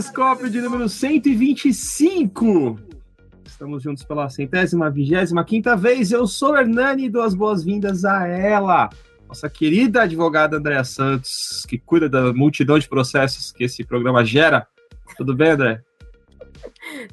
[0.00, 2.80] Telescópio de número 125.
[3.44, 6.10] Estamos juntos pela centésima, vigésima, quinta vez.
[6.10, 8.88] Eu sou Hernani e dou as boas-vindas a ela,
[9.28, 14.66] nossa querida advogada Andréa Santos, que cuida da multidão de processos que esse programa gera.
[15.18, 15.82] Tudo bem, André?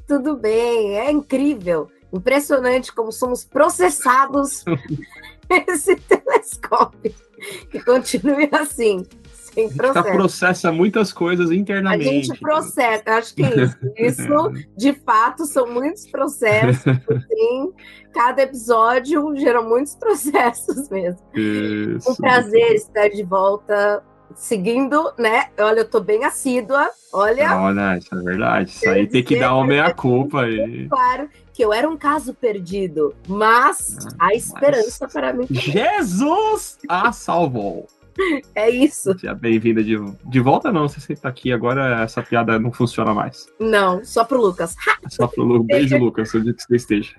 [0.06, 4.64] Tudo bem, é incrível, impressionante como somos processados
[5.68, 7.14] esse telescópio.
[7.70, 9.04] Que continue assim
[9.58, 10.12] sem processo.
[10.12, 12.08] processa muitas coisas internamente.
[12.08, 13.76] A gente processa, acho que é isso.
[13.96, 16.82] Isso, de fato, são muitos processos.
[16.82, 17.72] Sim,
[18.14, 21.20] cada episódio gera muitos processos mesmo.
[21.34, 22.12] Isso.
[22.12, 24.04] Um prazer estar de volta
[24.36, 25.46] seguindo, né?
[25.58, 26.88] Olha, eu tô bem assídua.
[27.12, 27.56] Olha.
[27.56, 28.70] Olha, isso é verdade.
[28.70, 30.88] Isso aí tem que dar uma meia-culpa aí.
[30.88, 35.12] Claro que eu era um caso perdido, mas ah, a esperança mas...
[35.12, 35.46] para mim.
[35.50, 37.88] Jesus a salvou.
[38.54, 39.12] É isso.
[39.12, 40.88] Seja bem-vinda de, de volta, não.
[40.88, 43.46] Se você tá aqui agora, essa piada não funciona mais.
[43.60, 44.74] Não, só pro Lucas.
[45.08, 45.66] só pro Lucas.
[45.66, 47.14] Beijo, Lucas, onde que você esteja.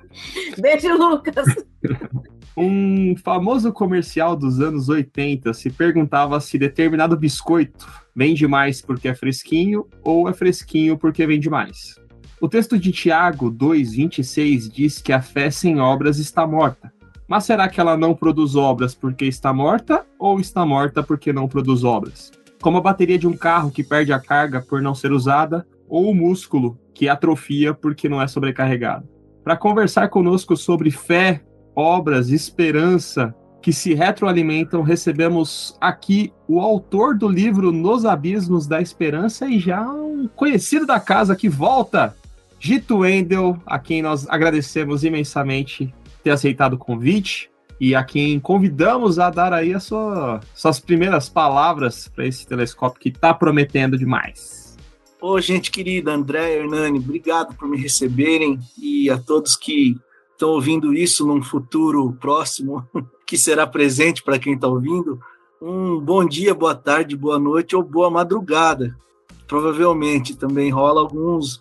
[0.57, 1.45] Beijo, Lucas.
[2.57, 9.15] um famoso comercial dos anos 80 se perguntava se determinado biscoito vende mais porque é
[9.15, 11.95] fresquinho ou é fresquinho porque vende mais.
[12.41, 16.91] O texto de Tiago 2,26 diz que a fé sem obras está morta.
[17.29, 21.47] Mas será que ela não produz obras porque está morta ou está morta porque não
[21.47, 22.31] produz obras?
[22.59, 26.09] Como a bateria de um carro que perde a carga por não ser usada ou
[26.09, 29.07] o músculo que atrofia porque não é sobrecarregado.
[29.43, 31.41] Para conversar conosco sobre fé,
[31.75, 39.47] obras, esperança que se retroalimentam, recebemos aqui o autor do livro Nos Abismos da Esperança
[39.47, 42.15] e já um conhecido da casa que volta,
[42.59, 49.19] Gito Wendel, a quem nós agradecemos imensamente ter aceitado o convite e a quem convidamos
[49.19, 54.77] a dar aí sua, suas primeiras palavras para esse telescópio que está prometendo demais.
[55.21, 59.97] Ô, gente querida, André, Hernani, obrigado por me receberem e a todos que
[60.31, 62.87] estão ouvindo isso num futuro próximo,
[63.27, 65.19] que será presente para quem está ouvindo,
[65.61, 68.97] um bom dia, boa tarde, boa noite ou boa madrugada.
[69.45, 71.59] Provavelmente também rola alguns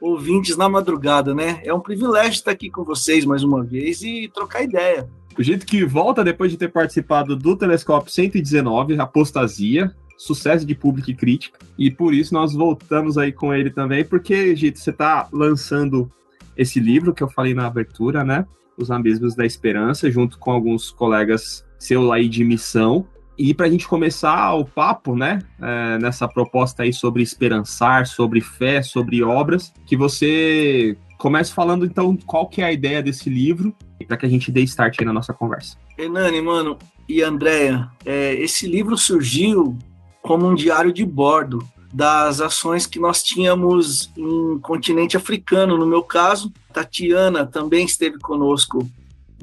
[0.00, 1.60] ouvintes na madrugada, né?
[1.64, 5.08] É um privilégio estar aqui com vocês mais uma vez e trocar ideia.
[5.38, 11.10] O jeito que volta depois de ter participado do Telescópio 119, Apostasia, sucesso de público
[11.10, 15.28] e crítica, e por isso nós voltamos aí com ele também, porque, Gito, você está
[15.32, 16.10] lançando
[16.56, 18.46] esse livro que eu falei na abertura, né?
[18.76, 23.06] Os Abismos da Esperança, junto com alguns colegas seu aí de missão,
[23.40, 28.42] e para a gente começar o papo, né, é, nessa proposta aí sobre esperançar, sobre
[28.42, 33.74] fé, sobre obras, que você comece falando então qual que é a ideia desse livro,
[34.06, 35.78] para que a gente dê start aí na nossa conversa.
[35.96, 36.76] Hernani, mano,
[37.08, 39.74] e Andréia, é, esse livro surgiu
[40.20, 45.78] como um diário de bordo das ações que nós tínhamos em continente africano.
[45.78, 48.86] No meu caso, Tatiana também esteve conosco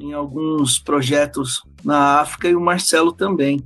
[0.00, 3.60] em alguns projetos na África e o Marcelo também.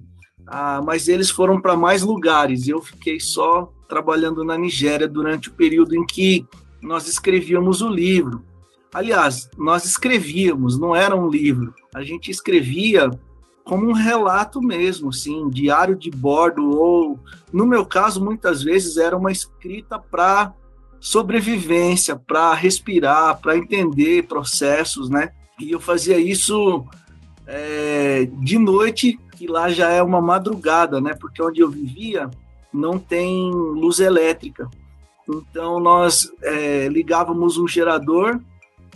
[0.54, 5.54] Ah, mas eles foram para mais lugares eu fiquei só trabalhando na Nigéria durante o
[5.54, 6.46] período em que
[6.82, 8.44] nós escrevíamos o livro.
[8.92, 11.74] Aliás, nós escrevíamos, não era um livro.
[11.94, 13.10] A gente escrevia
[13.64, 17.18] como um relato mesmo, assim, diário de bordo ou,
[17.50, 20.52] no meu caso, muitas vezes era uma escrita para
[21.00, 25.30] sobrevivência, para respirar, para entender processos, né?
[25.58, 26.84] E eu fazia isso
[27.46, 31.14] é, de noite que lá já é uma madrugada, né?
[31.20, 32.30] Porque onde eu vivia
[32.72, 34.70] não tem luz elétrica.
[35.28, 38.40] Então nós é, ligávamos um gerador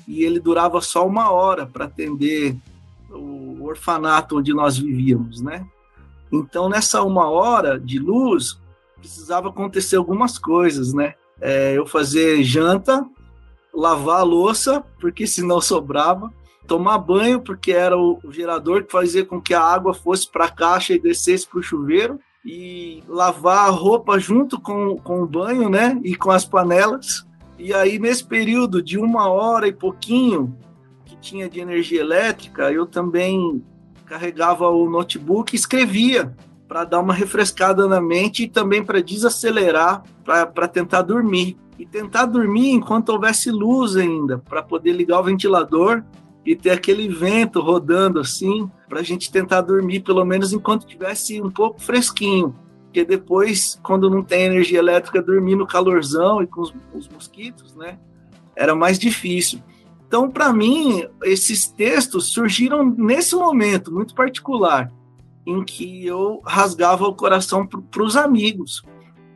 [0.07, 2.57] e ele durava só uma hora para atender
[3.11, 5.67] o orfanato onde nós vivíamos, né?
[6.31, 8.57] Então nessa uma hora de luz
[8.99, 11.15] precisava acontecer algumas coisas, né?
[11.41, 13.05] É, eu fazer janta,
[13.75, 16.33] lavar a louça porque senão sobrava
[16.67, 20.51] tomar banho, porque era o gerador que fazia com que a água fosse para a
[20.51, 25.69] caixa e descesse para o chuveiro, e lavar a roupa junto com, com o banho,
[25.69, 26.01] né?
[26.05, 27.27] E com as panelas.
[27.59, 30.57] E aí, nesse período de uma hora e pouquinho
[31.05, 33.65] que tinha de energia elétrica, eu também
[34.05, 36.37] carregava o notebook e escrevia
[36.69, 41.57] para dar uma refrescada na mente e também para desacelerar, para tentar dormir.
[41.79, 46.03] E tentar dormir enquanto houvesse luz ainda, para poder ligar o ventilador
[46.47, 51.43] e ter aquele vento rodando assim, para a gente tentar dormir, pelo menos enquanto tivesse
[51.43, 52.55] um pouco fresquinho.
[52.85, 57.75] Porque depois, quando não tem energia elétrica, dormir no calorzão e com os, os mosquitos,
[57.75, 57.99] né?
[58.55, 59.61] Era mais difícil.
[60.07, 64.93] Então, para mim, esses textos surgiram nesse momento muito particular,
[65.45, 68.83] em que eu rasgava o coração para os amigos.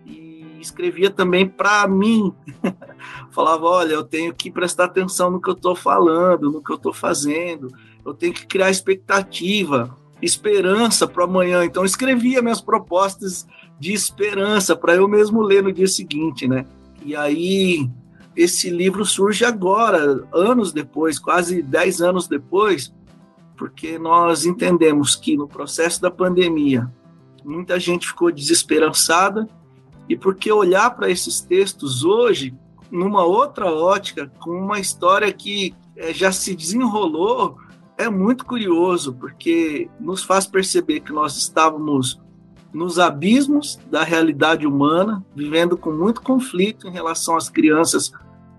[0.07, 2.33] E escrevia também para mim.
[3.31, 6.77] Falava, olha, eu tenho que prestar atenção no que eu estou falando, no que eu
[6.77, 7.73] estou fazendo,
[8.05, 11.65] eu tenho que criar expectativa, esperança para amanhã.
[11.65, 13.47] Então, escrevia minhas propostas
[13.79, 16.67] de esperança para eu mesmo ler no dia seguinte, né?
[17.05, 17.89] E aí,
[18.37, 22.93] esse livro surge agora, anos depois, quase 10 anos depois,
[23.57, 26.91] porque nós entendemos que no processo da pandemia,
[27.45, 29.49] muita gente ficou desesperançada,
[30.09, 32.55] e porque olhar para esses textos hoje,
[32.91, 37.57] numa outra ótica, com uma história que é, já se desenrolou,
[37.97, 42.19] é muito curioso, porque nos faz perceber que nós estávamos
[42.73, 48.13] nos abismos da realidade humana, vivendo com muito conflito em relação às crianças,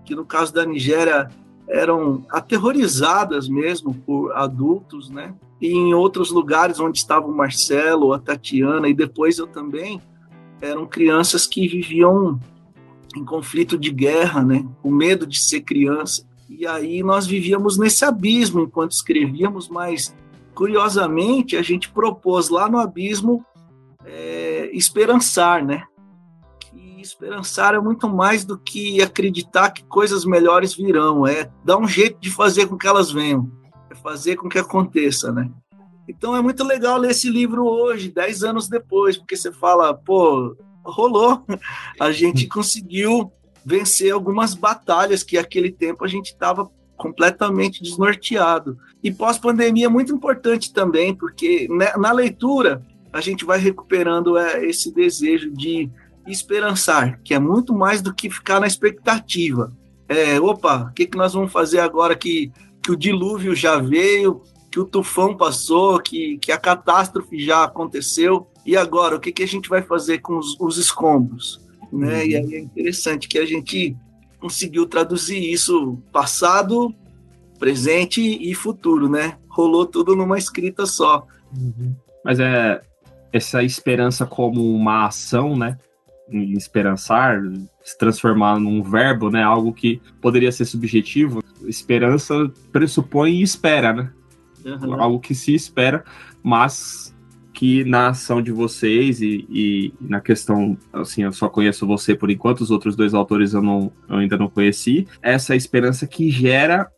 [0.04, 1.28] que no caso da Nigéria
[1.68, 5.34] eram aterrorizadas mesmo por adultos, né?
[5.60, 10.00] E em outros lugares onde estava o Marcelo, a Tatiana e depois eu também,
[10.60, 12.38] eram crianças que viviam
[13.16, 14.66] em conflito de guerra, né?
[14.82, 16.26] Com medo de ser criança.
[16.48, 20.14] E aí nós vivíamos nesse abismo enquanto escrevíamos, mas
[20.54, 23.44] curiosamente a gente propôs lá no abismo
[24.04, 25.84] é, esperançar, né?
[27.02, 32.18] esperançar é muito mais do que acreditar que coisas melhores virão, é dar um jeito
[32.20, 33.50] de fazer com que elas venham,
[33.90, 35.50] é fazer com que aconteça, né?
[36.08, 40.56] Então é muito legal ler esse livro hoje, dez anos depois, porque você fala, pô,
[40.84, 41.44] rolou,
[42.00, 43.32] a gente conseguiu
[43.64, 48.78] vencer algumas batalhas que aquele tempo a gente estava completamente desnorteado.
[49.02, 52.82] E pós-pandemia é muito importante também, porque né, na leitura
[53.12, 55.90] a gente vai recuperando é, esse desejo de
[56.26, 59.72] esperançar, que é muito mais do que ficar na expectativa.
[60.08, 62.52] É, opa, o que, que nós vamos fazer agora que,
[62.82, 68.48] que o dilúvio já veio, que o tufão passou, que, que a catástrofe já aconteceu,
[68.64, 71.60] e agora, o que, que a gente vai fazer com os, os escombros?
[71.92, 72.22] Né?
[72.22, 72.26] Uhum.
[72.26, 73.94] E aí é interessante que a gente
[74.40, 76.94] conseguiu traduzir isso passado,
[77.58, 79.36] presente e futuro, né?
[79.48, 81.26] Rolou tudo numa escrita só.
[81.54, 81.94] Uhum.
[82.24, 82.80] Mas é
[83.30, 85.78] essa esperança como uma ação, né?
[86.56, 87.42] esperançar,
[87.84, 89.42] se transformar num verbo, né?
[89.42, 91.42] Algo que poderia ser subjetivo.
[91.64, 94.10] Esperança pressupõe espera, né?
[94.64, 95.00] Uhum.
[95.00, 96.04] Algo que se espera,
[96.42, 97.14] mas
[97.52, 102.30] que na ação de vocês e, e, na questão, assim, eu só conheço você por
[102.30, 106.90] enquanto, os outros dois autores eu, não, eu ainda não conheci, essa esperança que gera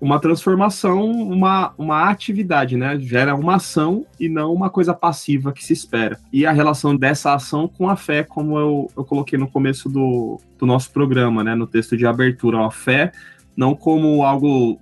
[0.00, 2.98] uma transformação, uma, uma atividade, né?
[2.98, 6.18] Gera uma ação e não uma coisa passiva que se espera.
[6.32, 10.40] E a relação dessa ação com a fé, como eu, eu coloquei no começo do,
[10.58, 11.54] do nosso programa, né?
[11.54, 13.12] No texto de abertura, a fé
[13.54, 14.80] não como algo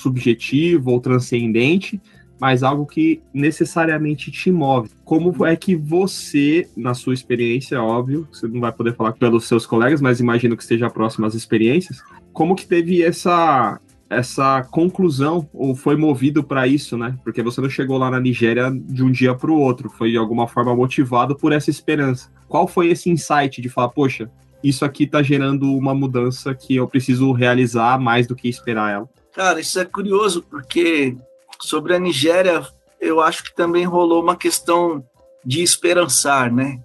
[0.00, 2.00] subjetivo ou transcendente,
[2.40, 4.90] mas algo que necessariamente te move.
[5.04, 9.66] Como é que você, na sua experiência, óbvio, você não vai poder falar pelos seus
[9.66, 12.02] colegas, mas imagino que esteja próximo às experiências,
[12.32, 17.16] como que teve essa essa conclusão ou foi movido para isso, né?
[17.22, 20.16] Porque você não chegou lá na Nigéria de um dia para o outro, foi de
[20.16, 22.28] alguma forma motivado por essa esperança.
[22.48, 24.28] Qual foi esse insight de falar, poxa,
[24.64, 29.08] isso aqui está gerando uma mudança que eu preciso realizar mais do que esperar ela?
[29.34, 31.16] Cara, isso é curioso porque
[31.60, 32.66] sobre a Nigéria
[33.00, 35.04] eu acho que também rolou uma questão
[35.44, 36.82] de esperançar, né?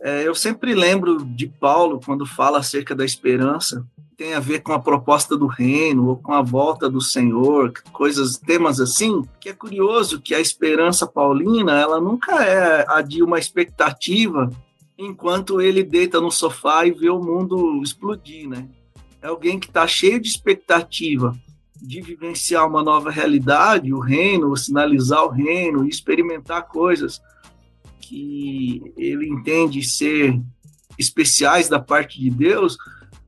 [0.00, 3.84] É, eu sempre lembro de Paulo quando fala acerca da esperança
[4.18, 8.36] tem a ver com a proposta do reino ou com a volta do Senhor, coisas,
[8.36, 13.38] temas assim, que é curioso que a esperança paulina, ela nunca é a de uma
[13.38, 14.50] expectativa
[14.98, 18.68] enquanto ele deita no sofá e vê o mundo explodir, né?
[19.22, 21.38] É alguém que está cheio de expectativa
[21.80, 27.20] de vivenciar uma nova realidade, o reino, sinalizar o reino, experimentar coisas
[28.00, 30.40] que ele entende ser
[30.98, 32.76] especiais da parte de Deus,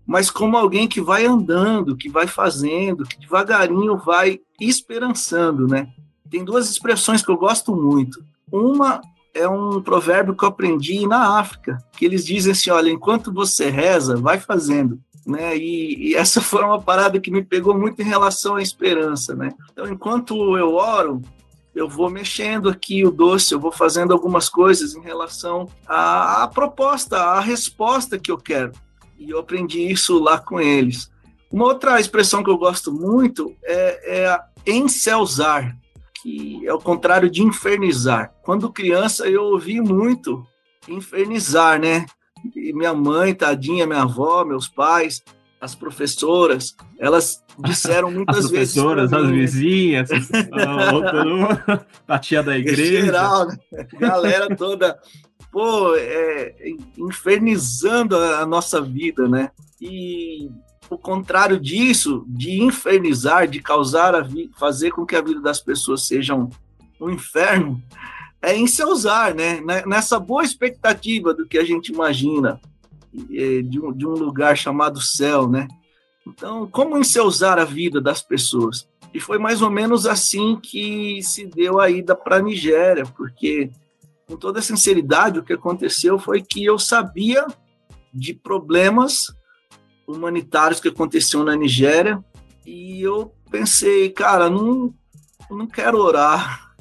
[0.06, 5.88] mas como alguém que vai andando, que vai fazendo, que devagarinho vai esperançando, né?
[6.28, 8.24] Tem duas expressões que eu gosto muito.
[8.50, 9.00] Uma
[9.32, 13.70] é um provérbio que eu aprendi na África, que eles dizem assim, olha, enquanto você
[13.70, 15.00] reza, vai fazendo.
[15.30, 15.56] Né?
[15.56, 19.50] E, e, essa foi uma parada que me pegou muito em relação à esperança, né?
[19.72, 21.22] Então, enquanto eu oro,
[21.74, 26.48] eu vou mexendo aqui o doce, eu vou fazendo algumas coisas em relação à, à
[26.48, 28.72] proposta, à resposta que eu quero
[29.20, 31.10] e eu aprendi isso lá com eles.
[31.52, 35.76] Uma outra expressão que eu gosto muito é, é a encelzar,
[36.22, 38.32] que é o contrário de infernizar.
[38.42, 40.46] Quando criança eu ouvi muito
[40.88, 42.06] infernizar, né?
[42.54, 45.22] E minha mãe, tadinha, minha avó, meus pais,
[45.60, 48.76] as professoras, elas disseram muitas as vezes.
[48.76, 50.10] As professoras, as vizinhas,
[52.08, 53.00] a, tia da igreja.
[53.00, 53.58] Em geral, né?
[53.98, 54.98] Galera toda
[55.50, 56.54] pô, é,
[56.96, 59.50] infernizando a, nossa vida, né?
[59.80, 60.48] E
[60.88, 64.26] o contrário disso, de infernizar, de causar a
[64.58, 66.48] fazer com que a vida das pessoas seja um,
[67.00, 67.82] um inferno,
[68.42, 69.60] é em se usar, né?
[69.86, 72.60] Nessa boa expectativa do que a gente imagina
[73.32, 75.68] é, de um, de um lugar chamado céu, né?
[76.26, 78.88] Então, como enseusar a vida das pessoas?
[79.12, 83.70] E foi mais ou menos assim que se deu a ida para a Nigéria, porque,
[84.26, 87.46] com toda sinceridade, o que aconteceu foi que eu sabia
[88.14, 89.34] de problemas
[90.06, 92.22] humanitários que aconteciam na Nigéria
[92.64, 94.94] e eu pensei, cara, não,
[95.50, 96.74] não quero orar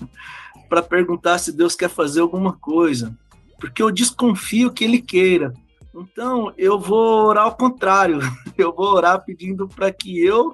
[0.69, 3.17] para perguntar se Deus quer fazer alguma coisa,
[3.59, 5.53] porque eu desconfio que Ele queira.
[5.93, 8.19] Então, eu vou orar ao contrário.
[8.57, 10.53] Eu vou orar pedindo para que eu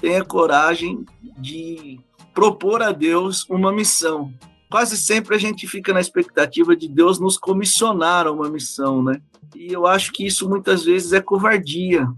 [0.00, 1.04] tenha coragem
[1.38, 2.00] de
[2.34, 4.34] propor a Deus uma missão.
[4.68, 9.22] Quase sempre a gente fica na expectativa de Deus nos comissionar a uma missão, né?
[9.54, 12.08] E eu acho que isso muitas vezes é covardia.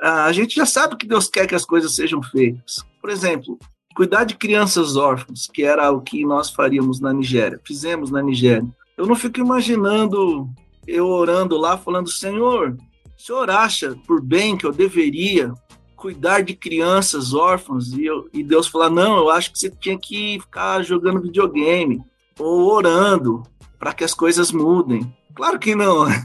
[0.00, 2.82] A gente já sabe que Deus quer que as coisas sejam feitas.
[2.98, 3.58] Por exemplo,
[3.94, 8.68] cuidar de crianças órfãs, que era o que nós faríamos na Nigéria, fizemos na Nigéria.
[8.96, 10.48] Eu não fico imaginando
[10.86, 12.76] eu orando lá, falando: Senhor,
[13.16, 15.54] o senhor acha por bem que eu deveria
[15.96, 17.92] cuidar de crianças órfãs?
[17.92, 22.02] E, eu, e Deus falar: Não, eu acho que você tinha que ficar jogando videogame
[22.38, 23.42] ou orando
[23.78, 25.12] para que as coisas mudem.
[25.34, 26.06] Claro que não.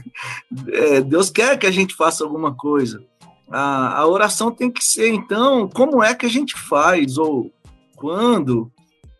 [0.68, 3.02] É, Deus quer que a gente faça alguma coisa.
[3.50, 7.16] A, a oração tem que ser, então, como é que a gente faz?
[7.16, 7.52] Ou
[7.98, 8.70] quando?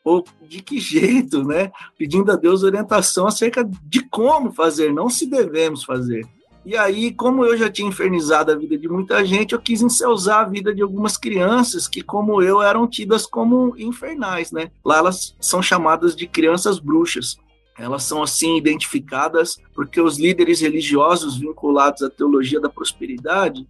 [0.09, 1.71] ou de que jeito, né?
[1.99, 6.27] Pedindo a Deus orientação acerca de como fazer, não se devemos fazer.
[6.65, 10.41] E aí, como eu já tinha infernizado a vida de muita gente, eu quis enceusar
[10.41, 14.71] a vida de algumas crianças que, como eu, eram tidas como infernais, né?
[14.85, 17.37] Lá elas são chamadas de crianças bruxas.
[17.79, 23.67] Elas são assim identificadas porque os líderes religiosos vinculados à teologia da prosperidade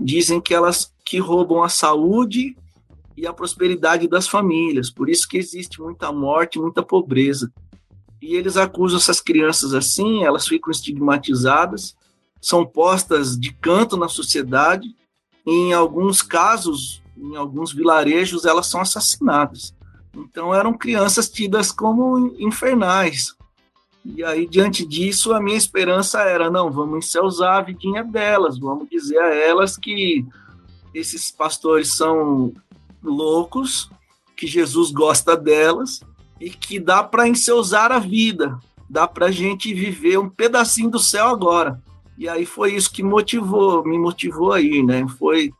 [0.00, 2.56] dizem que elas que roubam a saúde
[3.16, 4.90] e a prosperidade das famílias.
[4.90, 7.52] Por isso que existe muita morte, muita pobreza.
[8.20, 11.96] E eles acusam essas crianças assim, elas ficam estigmatizadas,
[12.40, 14.88] são postas de canto na sociedade.
[15.46, 19.74] Em alguns casos, em alguns vilarejos, elas são assassinadas.
[20.14, 23.34] Então eram crianças tidas como infernais.
[24.04, 28.88] E aí, diante disso, a minha esperança era: não, vamos enceusar a vidinha delas, vamos
[28.88, 30.26] dizer a elas que
[30.92, 32.52] esses pastores são
[33.02, 33.90] loucos,
[34.36, 36.00] que Jesus gosta delas
[36.40, 40.98] e que dá para enseusar a vida, dá para a gente viver um pedacinho do
[40.98, 41.80] céu agora.
[42.18, 45.06] E aí foi isso que motivou, me motivou aí, né?
[45.18, 45.52] Foi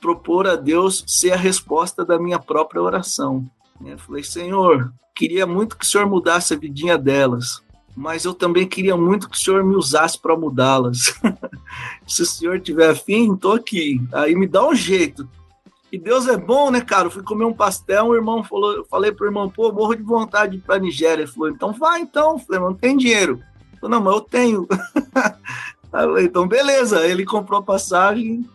[0.00, 3.48] propor a Deus ser a resposta da minha própria oração.
[3.84, 7.62] Eu falei, Senhor, queria muito que o Senhor mudasse a vidinha delas,
[7.96, 11.14] mas eu também queria muito que o Senhor me usasse para mudá-las.
[12.06, 14.00] Se o Senhor tiver afim, estou aqui.
[14.12, 15.28] Aí me dá um jeito.
[15.90, 17.06] E Deus é bom, né, cara?
[17.06, 20.02] Eu fui comer um pastel, um irmão falou, eu falei pro irmão, pô, morro de
[20.02, 21.22] vontade de ir pra Nigéria.
[21.22, 22.32] Ele falou, então vai então.
[22.32, 23.42] Eu falei, não tem dinheiro.
[23.72, 24.68] Eu falei, não, mas eu tenho.
[25.90, 27.06] Eu falei, então beleza.
[27.06, 28.46] Ele comprou a passagem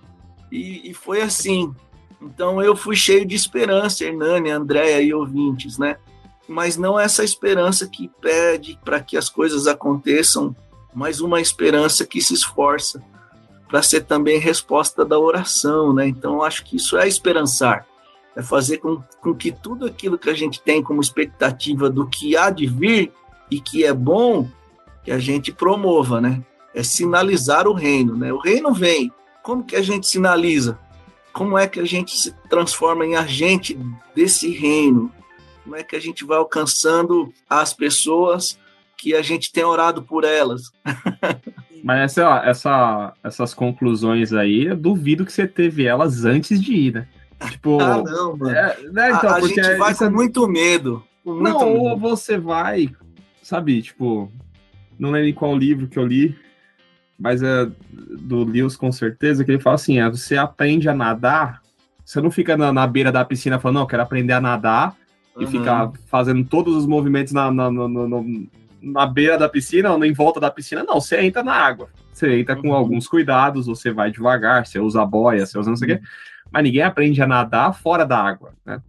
[0.52, 1.74] e, e, foi assim.
[2.22, 5.98] Então eu fui cheio de esperança, Hernani, Andréia e ouvintes, né?
[6.48, 10.56] Mas não essa esperança que pede para que as coisas aconteçam,
[10.94, 13.04] mas uma esperança que se esforça
[13.74, 16.08] para ser também resposta da oração, né?
[16.08, 17.88] Então, acho que isso é esperançar,
[18.36, 22.38] é fazer com, com que tudo aquilo que a gente tem como expectativa do que
[22.38, 23.12] há de vir
[23.50, 24.48] e que é bom,
[25.04, 26.44] que a gente promova, né?
[26.72, 28.32] É sinalizar o reino, né?
[28.32, 29.12] O reino vem.
[29.42, 30.78] Como que a gente sinaliza?
[31.34, 33.76] Como é que a gente se transforma em agente
[34.14, 35.12] desse reino?
[35.64, 38.56] Como é que a gente vai alcançando as pessoas
[38.96, 40.72] que a gente tem orado por elas?
[41.84, 46.94] Mas essa, essa, essas conclusões aí, eu duvido que você teve elas antes de ir,
[46.94, 47.08] né?
[47.52, 47.78] Tipo.
[47.82, 48.56] Ah, não, mano.
[48.56, 50.10] É, né, então, a, a gente vai com é...
[50.10, 51.04] muito medo.
[51.26, 51.80] Com muito não, medo.
[51.82, 52.90] ou você vai,
[53.42, 54.32] sabe, tipo.
[54.98, 56.38] Não lembro em qual livro que eu li,
[57.20, 61.62] mas é do Lewis com certeza, que ele fala assim: é, você aprende a nadar,
[62.06, 64.96] você não fica na, na beira da piscina falando, não, quero aprender a nadar,
[65.36, 65.44] uhum.
[65.44, 68.48] e ficar fazendo todos os movimentos na, na, no, no,
[68.84, 71.90] na beira da piscina ou em volta da piscina, não, você entra na água.
[72.12, 72.76] Você entra com uhum.
[72.76, 76.06] alguns cuidados, você vai devagar, você usa boia, você usa não sei o quê,
[76.52, 78.82] mas ninguém aprende a nadar fora da água, né?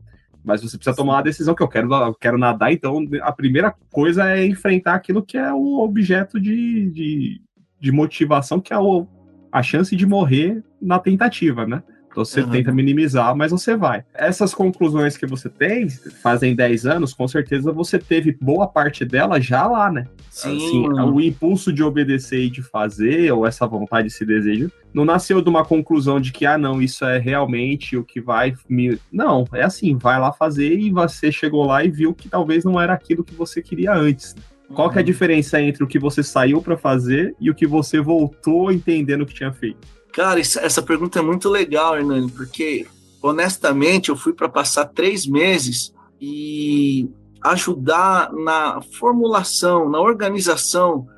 [0.44, 3.74] Mas você precisa tomar uma decisão que eu quero, eu quero nadar, então a primeira
[3.90, 7.40] coisa é enfrentar aquilo que é o objeto de, de,
[7.80, 9.06] de motivação, que é o,
[9.50, 11.82] a chance de morrer na tentativa, né?
[12.14, 12.50] Então você uhum.
[12.50, 14.04] tenta minimizar, mas você vai.
[14.14, 15.88] Essas conclusões que você tem,
[16.22, 20.06] fazem 10 anos, com certeza você teve boa parte dela já lá, né?
[20.30, 20.56] Sim.
[20.56, 25.42] Assim, o impulso de obedecer e de fazer, ou essa vontade, esse desejo, não nasceu
[25.42, 28.96] de uma conclusão de que, ah, não, isso é realmente o que vai me.
[29.10, 32.80] Não, é assim, vai lá fazer e você chegou lá e viu que talvez não
[32.80, 34.36] era aquilo que você queria antes.
[34.72, 35.06] Qual que é a uhum.
[35.06, 39.26] diferença entre o que você saiu para fazer e o que você voltou entendendo o
[39.26, 40.03] que tinha feito?
[40.14, 42.86] Cara, essa pergunta é muito legal, Hernani, porque
[43.20, 47.10] honestamente eu fui para passar três meses e
[47.42, 51.08] ajudar na formulação, na organização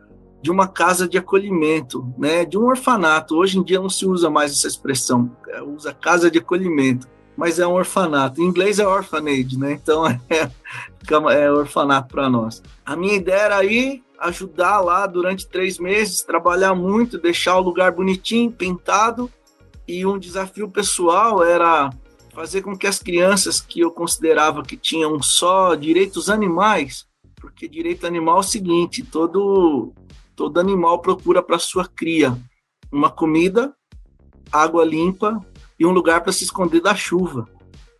[0.40, 3.36] de uma casa de acolhimento, né, de um orfanato.
[3.36, 7.58] Hoje em dia não se usa mais essa expressão, é, usa casa de acolhimento, mas
[7.58, 8.40] é um orfanato.
[8.40, 9.72] Em inglês é orphanage, né?
[9.72, 10.50] Então é,
[11.34, 12.62] é orfanato para nós.
[12.84, 17.92] A minha ideia era ir ajudar lá durante três meses, trabalhar muito, deixar o lugar
[17.92, 19.30] bonitinho, pintado.
[19.86, 21.90] E um desafio pessoal era
[22.34, 27.06] fazer com que as crianças que eu considerava que tinham só direitos animais,
[27.40, 29.92] porque direito animal é o seguinte: todo,
[30.34, 32.36] todo animal procura para sua cria
[32.90, 33.74] uma comida,
[34.52, 35.40] água limpa
[35.78, 37.48] e um lugar para se esconder da chuva.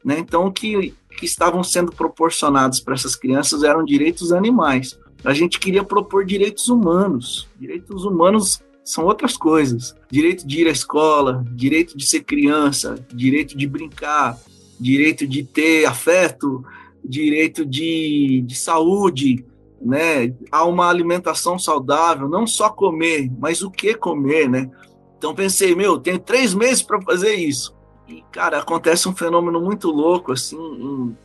[0.05, 0.19] Né?
[0.19, 4.97] Então, o que, que estavam sendo proporcionados para essas crianças eram direitos animais
[5.27, 7.49] a gente queria propor direitos humanos.
[7.59, 9.93] Direitos humanos são outras coisas.
[10.09, 14.39] Direito de ir à escola, direito de ser criança, direito de brincar,
[14.79, 16.65] direito de ter afeto,
[17.05, 19.45] direito de, de saúde,
[19.83, 20.33] né?
[20.53, 24.71] Há uma alimentação saudável, não só comer, mas o que comer, né?
[25.19, 27.75] Então pensei, meu, tenho três meses para fazer isso.
[28.07, 31.17] E, cara, acontece um fenômeno muito louco, assim, em,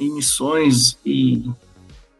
[0.00, 1.44] em missões e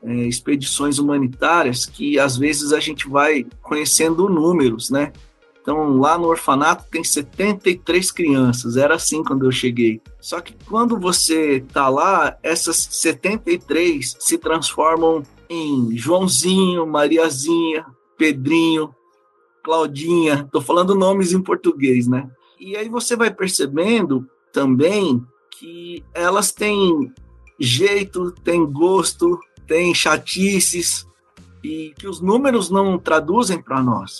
[0.02, 5.12] é, expedições humanitárias que às vezes a gente vai conhecendo números, né?
[5.60, 10.00] Então, lá no orfanato tem 73 crianças, era assim quando eu cheguei.
[10.18, 17.84] Só que quando você tá lá, essas 73 se transformam em Joãozinho, Mariazinha,
[18.16, 18.94] Pedrinho,
[19.62, 22.30] Claudinha, tô falando nomes em português, né?
[22.58, 25.22] E aí você vai percebendo também
[25.58, 27.12] que elas têm
[27.58, 29.38] jeito, têm gosto,
[29.70, 31.06] tem chatices
[31.62, 34.18] e que os números não traduzem para nós.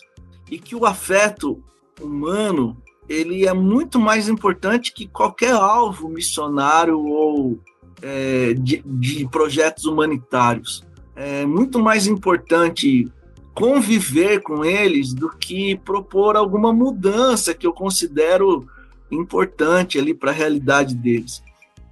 [0.49, 1.61] E que o afeto
[2.01, 7.59] humano ele é muito mais importante que qualquer alvo missionário ou
[8.01, 10.85] é, de, de projetos humanitários.
[11.17, 13.11] É muito mais importante
[13.53, 18.69] conviver com eles do que propor alguma mudança que eu considero
[19.11, 21.43] importante ali para a realidade deles.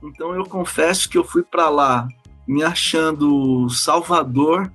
[0.00, 2.06] Então eu confesso que eu fui para lá
[2.48, 4.72] me achando salvador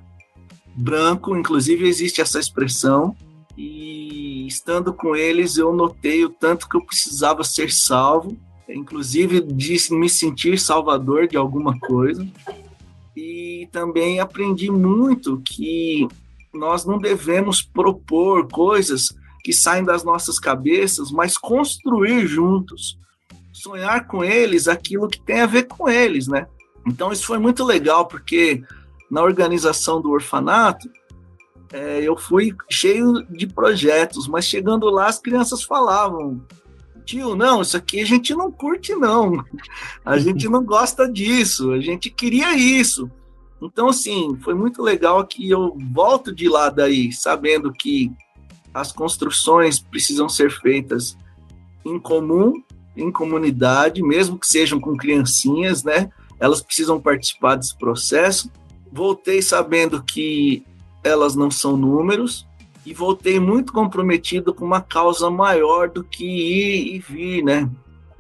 [0.75, 3.15] branco, inclusive existe essa expressão,
[3.57, 8.37] e estando com eles eu notei o tanto que eu precisava ser salvo,
[8.69, 12.27] inclusive de me sentir salvador de alguma coisa.
[13.15, 16.07] E também aprendi muito que
[16.53, 22.97] nós não devemos propor coisas que saem das nossas cabeças, mas construir juntos,
[23.51, 26.47] sonhar com eles aquilo que tem a ver com eles, né?
[26.87, 28.63] Então isso foi muito legal, porque
[29.09, 30.89] na organização do orfanato,
[31.71, 36.41] é, eu fui cheio de projetos, mas chegando lá as crianças falavam,
[37.05, 39.43] tio, não, isso aqui a gente não curte não,
[40.05, 43.09] a gente não gosta disso, a gente queria isso.
[43.61, 48.11] Então, assim, foi muito legal que eu volto de lá daí, sabendo que
[48.73, 51.17] as construções precisam ser feitas
[51.85, 52.61] em comum,
[52.95, 56.09] em comunidade, mesmo que sejam com criancinhas, né?
[56.43, 58.51] Elas precisam participar desse processo.
[58.91, 60.61] Voltei sabendo que
[61.01, 62.45] elas não são números
[62.85, 67.71] e voltei muito comprometido com uma causa maior do que ir e vir, né?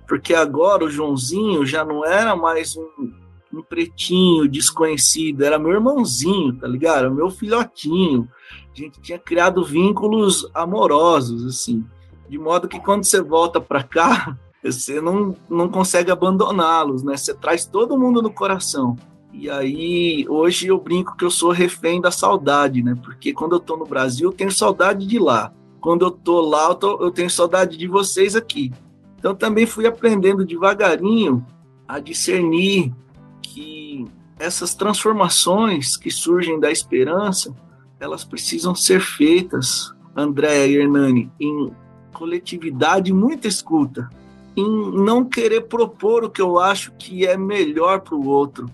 [0.07, 3.11] Porque agora o Joãozinho já não era mais um,
[3.51, 6.99] um pretinho desconhecido, era meu irmãozinho, tá ligado?
[6.99, 8.29] Era meu filhotinho.
[8.73, 11.83] A gente tinha criado vínculos amorosos, assim.
[12.29, 14.37] De modo que quando você volta para cá,
[14.71, 17.17] você não, não consegue abandoná-los, né?
[17.17, 18.95] Você traz todo mundo no coração.
[19.33, 22.95] E aí, hoje eu brinco que eu sou refém da saudade, né?
[23.03, 25.51] Porque quando eu tô no Brasil, eu tenho saudade de lá.
[25.81, 28.71] Quando eu tô lá, eu, tô, eu tenho saudade de vocês aqui.
[29.17, 31.45] Então, também fui aprendendo devagarinho
[31.87, 32.93] a discernir
[33.41, 34.05] que
[34.39, 37.53] essas transformações que surgem da esperança,
[37.99, 41.71] elas precisam ser feitas, Andréa e Hernani, em
[42.13, 44.09] coletividade muita escuta
[44.55, 44.69] em
[45.03, 48.69] não querer propor o que eu acho que é melhor para o outro,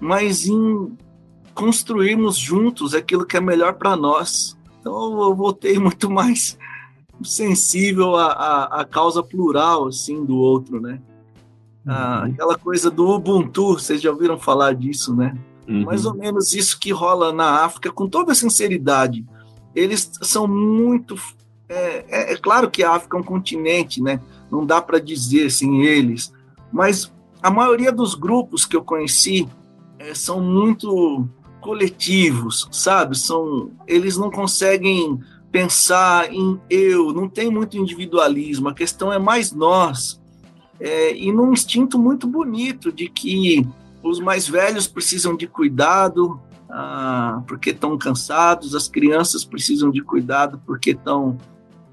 [0.00, 0.96] mas em
[1.54, 4.56] construirmos juntos aquilo que é melhor para nós.
[4.80, 6.58] Então eu voltei muito mais
[7.22, 11.00] sensível à, à, à, causa plural, assim, do outro, né?
[11.86, 12.32] Ah, uhum.
[12.32, 15.36] aquela coisa do Ubuntu, vocês já ouviram falar disso, né?
[15.68, 15.84] Uhum.
[15.84, 19.24] Mais ou menos isso que rola na África, com toda sinceridade.
[19.74, 21.16] Eles são muito.
[21.68, 24.20] É, é, é claro que a África é um continente, né?
[24.52, 26.30] Não dá para dizer sem eles,
[26.70, 27.10] mas
[27.42, 29.48] a maioria dos grupos que eu conheci
[29.98, 31.26] é, são muito
[31.62, 33.16] coletivos, sabe?
[33.16, 35.18] São, eles não conseguem
[35.50, 40.20] pensar em eu, não tem muito individualismo, a questão é mais nós.
[40.78, 43.66] É, e num instinto muito bonito de que
[44.02, 50.60] os mais velhos precisam de cuidado ah, porque estão cansados, as crianças precisam de cuidado
[50.66, 51.36] porque estão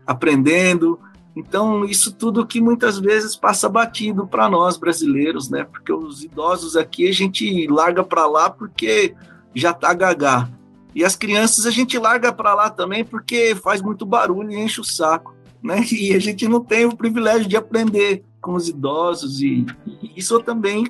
[0.07, 0.99] aprendendo.
[1.35, 5.63] Então, isso tudo que muitas vezes passa batido para nós brasileiros, né?
[5.63, 9.15] Porque os idosos aqui a gente larga para lá porque
[9.53, 10.49] já tá gagá.
[10.93, 14.81] E as crianças a gente larga para lá também porque faz muito barulho e enche
[14.81, 15.83] o saco, né?
[15.91, 20.33] E a gente não tem o privilégio de aprender com os idosos e, e isso
[20.33, 20.85] eu também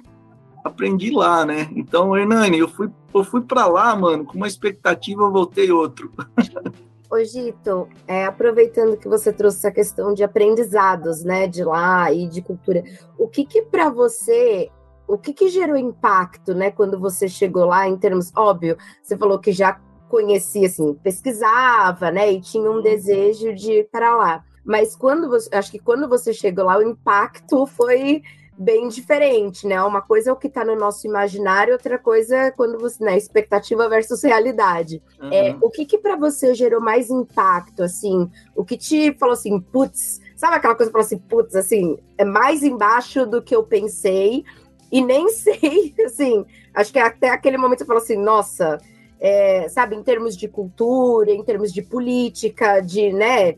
[0.63, 1.69] aprendi lá, né?
[1.75, 6.11] Então, Hernani, eu fui, eu fui para lá, mano, com uma expectativa, eu voltei outro.
[7.09, 12.27] Ô, Gito, é, aproveitando que você trouxe essa questão de aprendizados, né, de lá e
[12.27, 12.83] de cultura,
[13.17, 14.69] o que que para você
[15.07, 19.39] o que, que gerou impacto, né, quando você chegou lá, em termos, óbvio, você falou
[19.39, 22.81] que já conhecia, assim, pesquisava, né, e tinha um uhum.
[22.83, 24.43] desejo de ir para lá.
[24.63, 28.21] Mas quando você, acho que quando você chegou lá, o impacto foi
[28.59, 29.81] bem diferente, né?
[29.81, 33.17] Uma coisa é o que está no nosso imaginário, outra coisa é quando você, né,
[33.17, 35.01] expectativa versus realidade.
[35.21, 35.31] Uhum.
[35.31, 38.29] É, o que que para você gerou mais impacto, assim?
[38.53, 42.25] O que te falou assim, putz, sabe aquela coisa que falou assim, putz, assim, é
[42.25, 44.43] mais embaixo do que eu pensei,
[44.91, 48.77] e nem sei, assim, acho que até aquele momento você falou assim, nossa,
[49.21, 53.55] é, sabe, em termos de cultura, em termos de política, de, né,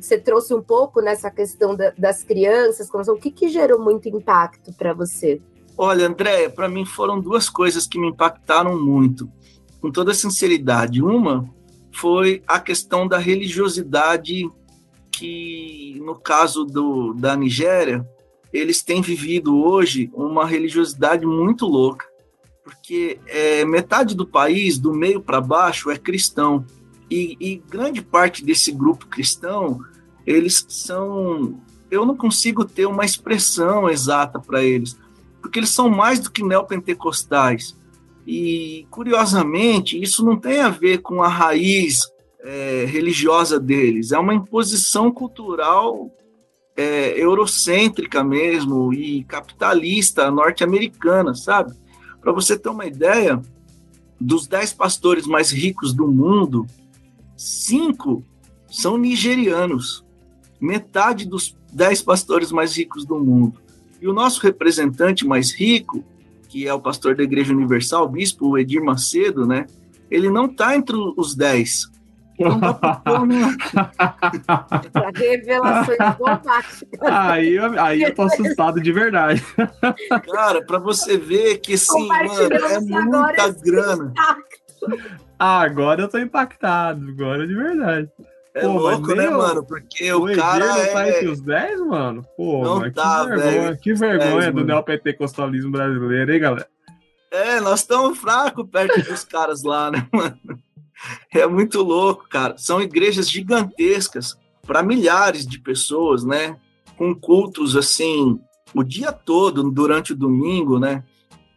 [0.00, 4.08] você trouxe um pouco nessa questão da, das crianças, como, o que, que gerou muito
[4.08, 5.40] impacto para você?
[5.76, 9.30] Olha, André, para mim foram duas coisas que me impactaram muito,
[9.80, 11.02] com toda sinceridade.
[11.02, 11.48] Uma
[11.92, 14.50] foi a questão da religiosidade
[15.10, 18.08] que, no caso do, da Nigéria,
[18.52, 22.06] eles têm vivido hoje uma religiosidade muito louca,
[22.64, 26.64] porque é, metade do país, do meio para baixo, é cristão.
[27.10, 29.80] E, e, grande parte desse grupo cristão,
[30.26, 31.60] eles são.
[31.90, 34.98] Eu não consigo ter uma expressão exata para eles,
[35.40, 37.76] porque eles são mais do que neopentecostais.
[38.26, 42.00] E, curiosamente, isso não tem a ver com a raiz
[42.40, 46.10] é, religiosa deles, é uma imposição cultural
[46.76, 51.72] é, eurocêntrica mesmo e capitalista norte-americana, sabe?
[52.20, 53.42] Para você ter uma ideia,
[54.20, 56.66] dos dez pastores mais ricos do mundo,
[57.38, 58.24] cinco
[58.68, 60.04] são nigerianos,
[60.60, 63.60] metade dos dez pastores mais ricos do mundo.
[64.00, 66.04] E o nosso representante mais rico,
[66.48, 69.66] que é o pastor da Igreja Universal, o bispo Edir Macedo, né?
[70.10, 71.88] Ele não está entre os dez.
[72.38, 73.56] Não dá pra né?
[75.16, 77.00] Revelações bombásticas.
[77.02, 79.44] Aí, aí eu tô assustado de verdade.
[80.32, 84.14] Cara, para você ver que assim, mano, é muita grana.
[85.38, 88.10] Ah, agora eu tô impactado, agora de verdade.
[88.54, 89.64] É Pô, louco, né, mano?
[89.64, 91.10] Porque o, o cara não tá é...
[91.10, 92.26] entre os 10, mano?
[92.36, 93.78] Pô, não mano, tá, que vergonha, velho.
[93.78, 96.68] que vergonha 10, do neopentecostalismo brasileiro, hein, galera?
[97.30, 100.38] É, nós estamos fracos perto dos caras lá, né, mano?
[101.32, 102.58] É muito louco, cara.
[102.58, 106.56] São igrejas gigantescas para milhares de pessoas, né?
[106.96, 108.40] Com cultos assim
[108.74, 111.04] o dia todo durante o domingo, né?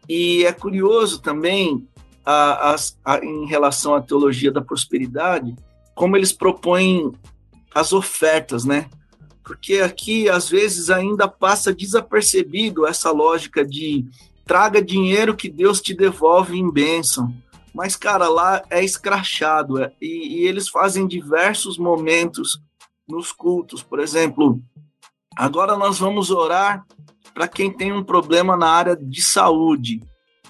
[0.08, 1.86] E é curioso também
[2.24, 5.54] a, a, a, em relação à teologia da prosperidade,
[5.94, 7.12] como eles propõem
[7.74, 8.88] as ofertas, né?
[9.44, 14.06] Porque aqui às vezes ainda passa desapercebido essa lógica de
[14.44, 17.34] traga dinheiro que Deus te devolve em bênção.
[17.74, 19.82] Mas, cara, lá é escrachado.
[19.82, 22.60] É, e, e eles fazem diversos momentos
[23.08, 23.82] nos cultos.
[23.82, 24.60] Por exemplo,
[25.36, 26.84] agora nós vamos orar
[27.34, 30.00] para quem tem um problema na área de saúde.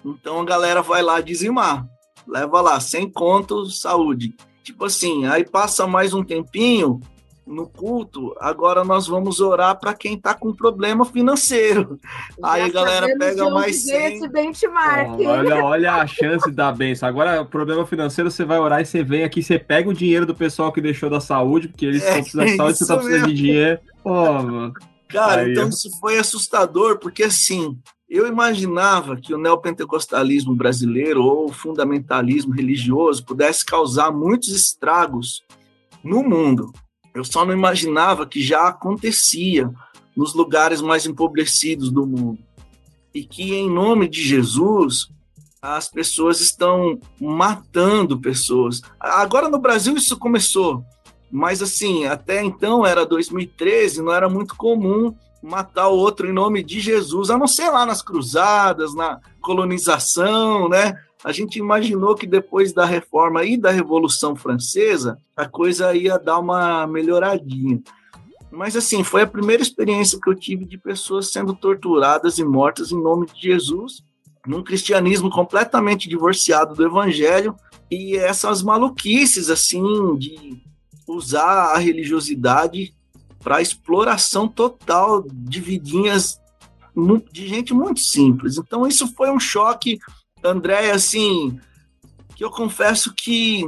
[0.04, 1.86] Então a galera vai lá dizimar.
[2.26, 4.34] Leva lá, sem conto, saúde.
[4.62, 7.00] Tipo assim, aí passa mais um tempinho,
[7.46, 11.98] no culto, agora nós vamos orar para quem está com problema financeiro.
[12.38, 14.16] Já Aí a galera pega mais 100.
[14.16, 15.18] Esse benchmark.
[15.18, 17.08] Oh, olha, olha a chance da benção.
[17.08, 20.34] Agora, problema financeiro, você vai orar e você vem aqui, você pega o dinheiro do
[20.34, 23.28] pessoal que deixou da saúde, porque eles é, estão precisando de saúde, você está precisando
[23.28, 23.80] de dinheiro.
[24.04, 24.72] Oh, mano.
[25.08, 27.76] Cara, Aí, então isso foi assustador, porque assim,
[28.14, 35.42] eu imaginava que o neopentecostalismo brasileiro ou o fundamentalismo religioso pudesse causar muitos estragos
[36.04, 36.70] no mundo
[37.14, 39.72] Eu só não imaginava que já acontecia
[40.14, 42.38] nos lugares mais empobrecidos do mundo.
[43.14, 45.08] E que, em nome de Jesus,
[45.62, 48.82] as pessoas estão matando pessoas.
[49.00, 50.84] Agora no Brasil isso começou,
[51.30, 56.62] mas assim, até então era 2013, não era muito comum matar o outro em nome
[56.62, 60.96] de Jesus, a não ser lá nas cruzadas, na colonização, né?
[61.24, 66.38] A gente imaginou que depois da reforma e da Revolução Francesa, a coisa ia dar
[66.38, 67.80] uma melhoradinha.
[68.50, 72.92] Mas assim, foi a primeira experiência que eu tive de pessoas sendo torturadas e mortas
[72.92, 74.02] em nome de Jesus,
[74.46, 77.54] num cristianismo completamente divorciado do evangelho
[77.90, 79.82] e essas maluquices assim
[80.16, 80.60] de
[81.06, 82.94] usar a religiosidade
[83.42, 86.40] para exploração total de vidinhas
[87.32, 88.58] de gente muito simples.
[88.58, 89.98] Então isso foi um choque,
[90.44, 91.58] André, assim,
[92.36, 93.66] que eu confesso que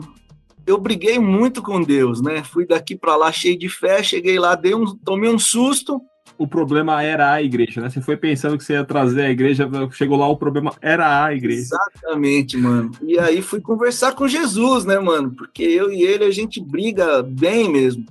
[0.66, 2.42] eu briguei muito com Deus, né?
[2.42, 6.00] Fui daqui para lá cheio de fé, cheguei lá, dei um, tomei um susto.
[6.37, 7.88] O problema era a igreja, né?
[7.88, 11.32] Você foi pensando que você ia trazer a igreja, chegou lá, o problema era a
[11.34, 11.60] igreja.
[11.60, 12.90] Exatamente, mano.
[13.02, 15.32] E aí fui conversar com Jesus, né, mano?
[15.32, 18.06] Porque eu e ele a gente briga bem mesmo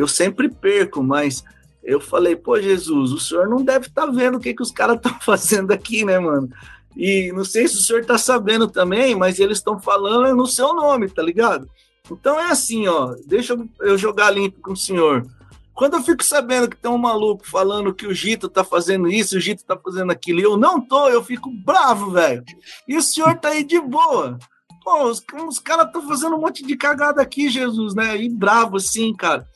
[0.00, 1.44] eu sempre perco, mas
[1.82, 4.70] eu falei, pô, Jesus, o senhor não deve estar tá vendo o que, que os
[4.70, 6.48] caras estão fazendo aqui, né, mano?
[6.96, 10.74] E não sei se o senhor está sabendo também, mas eles estão falando no seu
[10.74, 11.68] nome, tá ligado?
[12.10, 15.26] Então é assim, ó, deixa eu jogar limpo com o senhor.
[15.74, 19.36] Quando eu fico sabendo que tem um maluco falando que o Gito tá fazendo isso,
[19.36, 22.42] o Gito tá fazendo aquilo, e eu não tô, eu fico bravo, velho.
[22.88, 24.38] E o senhor tá aí de boa.
[24.82, 28.16] Pô, os, os caras estão fazendo um monte de cagada aqui, Jesus, né?
[28.16, 29.46] E bravo assim, cara.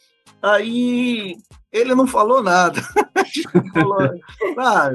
[0.42, 1.36] Aí
[1.72, 2.82] ele não falou nada.
[3.54, 4.20] não, falou,
[4.58, 4.90] ah,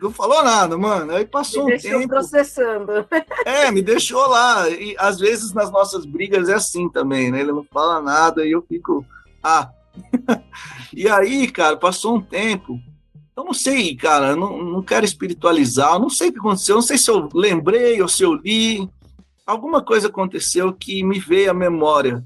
[0.00, 1.12] não falou nada, mano.
[1.12, 2.08] Aí passou me um tempo.
[2.08, 3.06] processando.
[3.44, 4.68] É, me deixou lá.
[4.70, 7.40] E às vezes nas nossas brigas é assim também, né?
[7.40, 9.04] Ele não fala nada e eu fico.
[9.42, 9.70] Ah.
[10.94, 12.78] e aí, cara, passou um tempo.
[13.36, 16.96] Eu não sei, cara, não, não quero espiritualizar, não sei o que aconteceu, não sei
[16.96, 18.88] se eu lembrei ou se eu li.
[19.44, 22.24] Alguma coisa aconteceu que me veio à memória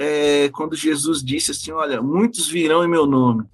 [0.00, 3.44] é, quando Jesus disse assim: Olha, muitos virão em meu nome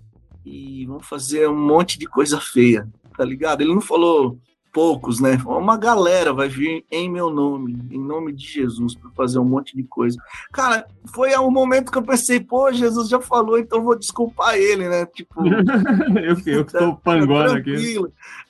[0.44, 3.62] e vão fazer um monte de coisa feia, tá ligado?
[3.62, 4.38] Ele não falou
[4.72, 5.42] poucos, né?
[5.44, 9.74] Uma galera vai vir em meu nome, em nome de Jesus, para fazer um monte
[9.74, 10.22] de coisa.
[10.52, 14.88] Cara, foi o momento que eu pensei, pô, Jesus já falou, então vou desculpar ele,
[14.88, 15.04] né?
[15.06, 15.42] Tipo,
[16.22, 17.98] eu, eu que tô pangona aqui.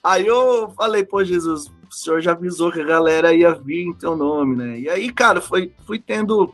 [0.04, 3.94] Aí eu falei, pô, Jesus, o senhor já avisou que a galera ia vir em
[3.94, 4.80] teu nome, né?
[4.80, 6.52] E aí, cara, foi, fui tendo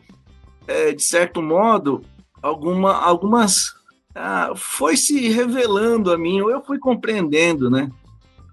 [0.67, 2.05] é, de certo modo,
[2.43, 3.75] alguma, algumas.
[4.15, 7.91] Ah, foi se revelando a mim, ou eu fui compreendendo, né?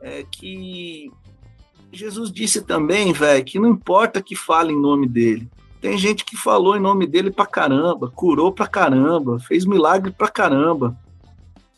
[0.01, 1.11] É, que
[1.91, 5.49] Jesus disse também, velho, que não importa que fale em nome dele.
[5.81, 10.27] Tem gente que falou em nome dele pra caramba, curou pra caramba, fez milagre pra
[10.27, 10.97] caramba,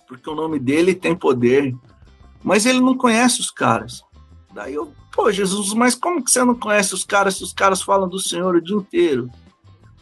[0.08, 1.76] porque o nome dele tem poder.
[2.44, 4.04] Mas ele não conhece os caras.
[4.54, 7.82] Daí eu, pô, Jesus, mas como que você não conhece os caras se os caras
[7.82, 9.30] falam do Senhor o dia inteiro?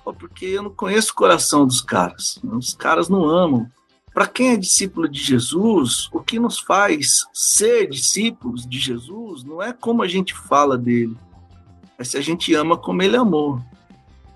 [0.03, 2.39] Porque eu não conheço o coração dos caras.
[2.43, 3.69] Os caras não amam.
[4.13, 9.61] Para quem é discípulo de Jesus, o que nos faz ser discípulos de Jesus não
[9.61, 11.15] é como a gente fala dele,
[11.97, 13.61] é se a gente ama como ele amou.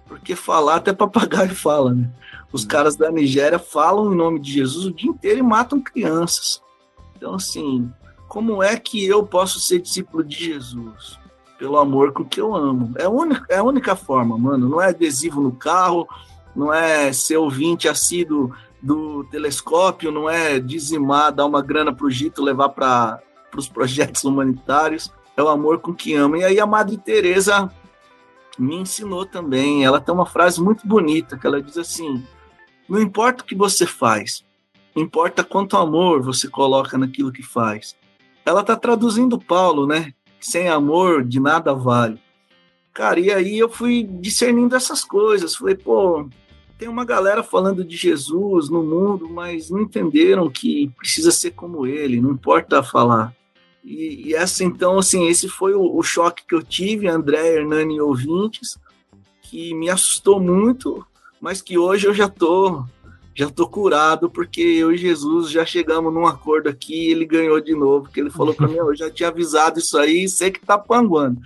[0.07, 2.09] Porque falar até papagaio fala, né?
[2.51, 6.61] Os caras da Nigéria falam em nome de Jesus o dia inteiro e matam crianças.
[7.15, 7.91] Então, assim,
[8.27, 11.17] como é que eu posso ser discípulo de Jesus?
[11.63, 12.91] Pelo amor com que eu amo.
[12.97, 14.67] É a única, é a única forma, mano.
[14.67, 16.05] Não é adesivo no carro,
[16.53, 22.43] não é ser ouvinte assíduo do telescópio, não é dizimar, dar uma grana pro Gito,
[22.43, 23.23] levar para
[23.55, 25.09] os projetos humanitários.
[25.37, 26.37] É o amor com que ama.
[26.37, 27.71] E aí a Madre Teresa
[28.59, 29.85] me ensinou também.
[29.85, 32.21] Ela tem uma frase muito bonita que ela diz assim:
[32.89, 34.43] não importa o que você faz,
[34.93, 37.95] importa quanto amor você coloca naquilo que faz.
[38.45, 40.13] Ela está traduzindo Paulo, né?
[40.45, 42.19] Sem amor de nada vale.
[42.93, 45.55] Cara, e aí eu fui discernindo essas coisas.
[45.55, 46.29] Falei, pô,
[46.77, 51.87] tem uma galera falando de Jesus no mundo, mas não entenderam que precisa ser como
[51.87, 53.33] ele, não importa falar.
[53.83, 57.95] E, e essa, então, assim, esse foi o, o, choque que eu tive, André, Hernani
[57.95, 58.77] e ouvintes,
[59.41, 61.05] que me assustou muito,
[61.41, 62.85] mas que hoje eu já tô
[63.35, 67.59] já tô curado, porque eu e Jesus já chegamos num acordo aqui e ele ganhou
[67.59, 70.65] de novo, porque ele falou para mim, eu já tinha avisado isso aí, sei que
[70.65, 71.41] tá panguando.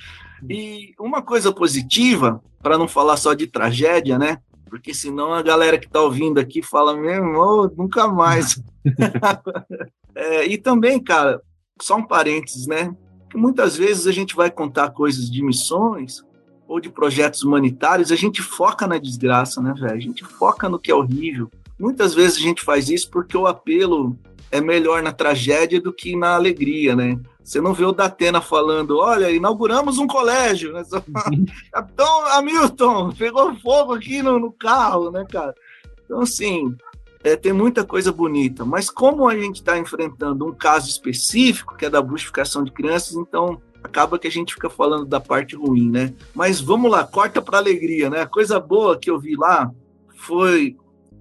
[0.50, 4.40] E uma coisa positiva, para não falar só de tragédia, né?
[4.70, 8.62] Porque senão a galera que tá ouvindo aqui fala mesmo, oh, nunca mais.
[10.14, 11.42] é, e também, cara,
[11.82, 12.94] só um parênteses, né?
[13.30, 16.22] Que muitas vezes a gente vai contar coisas de missões
[16.68, 19.96] ou de projetos humanitários, a gente foca na desgraça, né, velho?
[19.96, 21.50] A gente foca no que é horrível.
[21.80, 24.18] Muitas vezes a gente faz isso porque o apelo
[24.52, 27.20] é melhor na tragédia do que na alegria, né?
[27.44, 30.84] Você não vê o Datena falando, olha, inauguramos um colégio, né?
[31.72, 35.56] Capitão Hamilton, pegou fogo aqui no, no, carro, né, cara?
[36.04, 36.76] Então, assim,
[37.24, 41.86] é, tem muita coisa bonita, mas como a gente está enfrentando um caso específico, que
[41.86, 45.90] é da bustificação de crianças, então acaba que a gente fica falando da parte ruim,
[45.90, 46.14] né?
[46.34, 48.22] Mas vamos lá, corta para alegria, né?
[48.22, 49.72] A coisa boa que eu vi lá
[50.16, 50.76] foi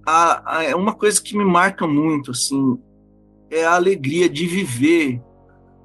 [0.07, 2.79] a, a, é uma coisa que me marca muito, assim,
[3.51, 5.21] é a alegria de viver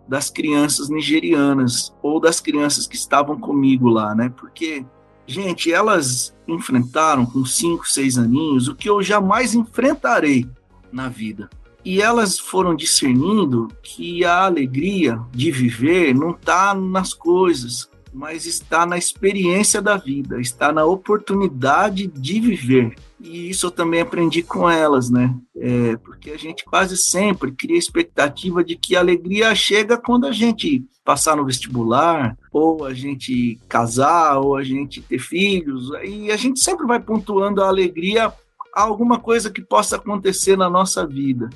[0.09, 4.33] das crianças nigerianas ou das crianças que estavam comigo lá, né?
[4.37, 4.87] Porque,
[5.27, 10.49] gente, elas enfrentaram com cinco, seis aninhos o que eu jamais enfrentarei
[10.93, 11.51] na vida.
[11.85, 18.85] E elas foram discernindo que a alegria de viver não está nas coisas, mas está
[18.85, 22.95] na experiência da vida, está na oportunidade de viver.
[23.19, 25.35] E isso eu também aprendi com elas, né?
[25.57, 30.33] É, porque a gente quase sempre cria expectativa de que a alegria chega quando a
[30.33, 36.37] gente passar no vestibular, ou a gente casar, ou a gente ter filhos, e a
[36.37, 38.33] gente sempre vai pontuando a alegria
[38.75, 41.49] a alguma coisa que possa acontecer na nossa vida.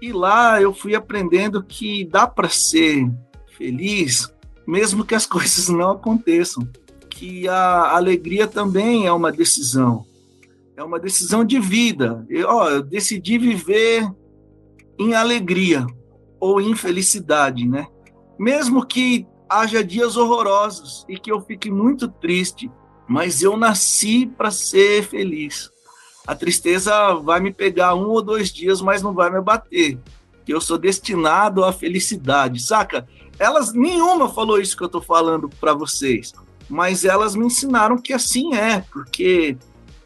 [0.00, 3.08] E lá eu fui aprendendo que dá para ser
[3.56, 4.32] feliz
[4.72, 6.66] mesmo que as coisas não aconteçam.
[7.10, 10.06] Que a alegria também é uma decisão,
[10.74, 12.24] é uma decisão de vida.
[12.28, 14.10] Eu, ó, eu decidi viver
[14.98, 15.86] em alegria
[16.40, 17.86] ou em felicidade, né?
[18.38, 22.70] Mesmo que haja dias horrorosos e que eu fique muito triste,
[23.06, 25.70] mas eu nasci para ser feliz.
[26.26, 29.98] A tristeza vai me pegar um ou dois dias, mas não vai me abater.
[30.48, 33.06] Eu sou destinado à felicidade, saca?
[33.42, 36.32] Elas, nenhuma falou isso que eu estou falando para vocês,
[36.70, 39.56] mas elas me ensinaram que assim é, porque,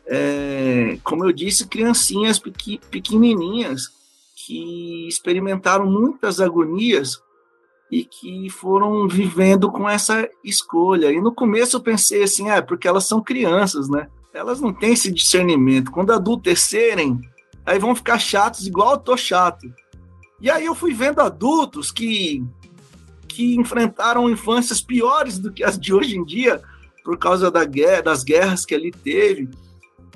[0.07, 2.39] é, como eu disse, criancinhas
[2.91, 3.91] pequenininhas
[4.35, 7.21] que experimentaram muitas agonias
[7.93, 11.13] e que foram vivendo com essa escolha.
[11.13, 14.09] E no começo eu pensei assim, é, porque elas são crianças, né?
[14.33, 15.91] Elas não têm esse discernimento.
[15.91, 17.21] Quando adultecerem,
[17.67, 19.71] aí vão ficar chatos igual eu tô chato.
[20.41, 22.43] E aí eu fui vendo adultos que
[23.37, 26.63] que enfrentaram infâncias piores do que as de hoje em dia,
[27.05, 29.51] por causa da guerra, das guerras que ali teve.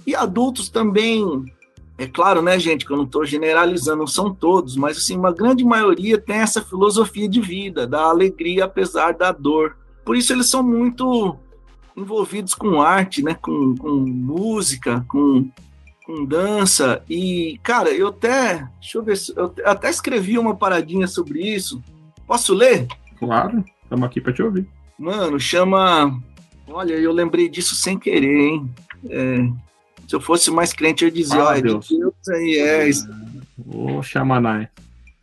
[0.07, 1.45] E adultos também,
[1.99, 5.35] é claro, né, gente, que eu não estou generalizando, não são todos, mas assim, uma
[5.35, 9.77] grande maioria tem essa filosofia de vida, da alegria apesar da dor.
[10.03, 11.37] Por isso eles são muito
[11.95, 15.47] envolvidos com arte, né, com, com música, com,
[16.07, 17.03] com dança.
[17.07, 21.83] E, cara, eu até, deixa eu ver, eu até escrevi uma paradinha sobre isso.
[22.27, 22.89] Posso ler?
[23.21, 24.67] Claro, estamos aqui para te ouvir.
[24.99, 26.19] Mano, chama.
[26.67, 28.71] Olha, eu lembrei disso sem querer, hein?
[29.09, 29.37] É,
[30.09, 31.89] se eu fosse mais crente, eu dizia, ah, Deus.
[31.89, 32.91] Deus aí é.
[33.67, 34.69] Ô, Xamanai.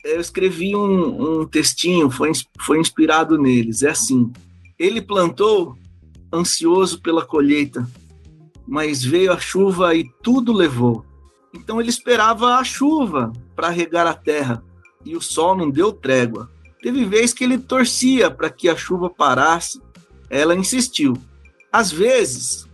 [0.04, 2.30] Eu escrevi um, um textinho, foi,
[2.60, 3.82] foi inspirado neles.
[3.82, 4.32] É assim:
[4.78, 5.76] ele plantou
[6.32, 7.88] ansioso pela colheita,
[8.66, 11.04] mas veio a chuva e tudo levou.
[11.54, 14.62] Então ele esperava a chuva para regar a terra,
[15.04, 16.48] e o sol não deu trégua.
[16.82, 19.80] Teve vez que ele torcia para que a chuva parasse,
[20.30, 21.14] ela insistiu.
[21.72, 22.66] Às vezes,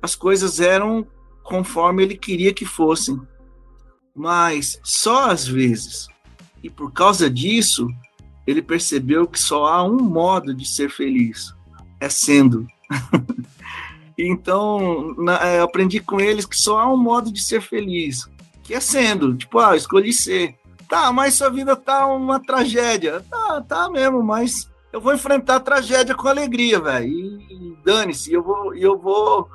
[0.00, 1.06] as coisas eram
[1.42, 3.20] conforme ele queria que fossem,
[4.14, 6.08] mas só às vezes.
[6.62, 7.88] E por causa disso,
[8.46, 11.54] ele percebeu que só há um modo de ser feliz:
[12.00, 12.66] é sendo.
[14.18, 18.28] então, na, é, aprendi com eles que só há um modo de ser feliz,
[18.62, 19.34] que é sendo.
[19.36, 20.56] Tipo, ah, escolhi ser.
[20.92, 23.24] Tá, mas sua vida tá uma tragédia.
[23.30, 27.08] Tá, tá mesmo, mas eu vou enfrentar a tragédia com alegria, velho.
[27.08, 29.48] E, dane-se, eu vou, eu vou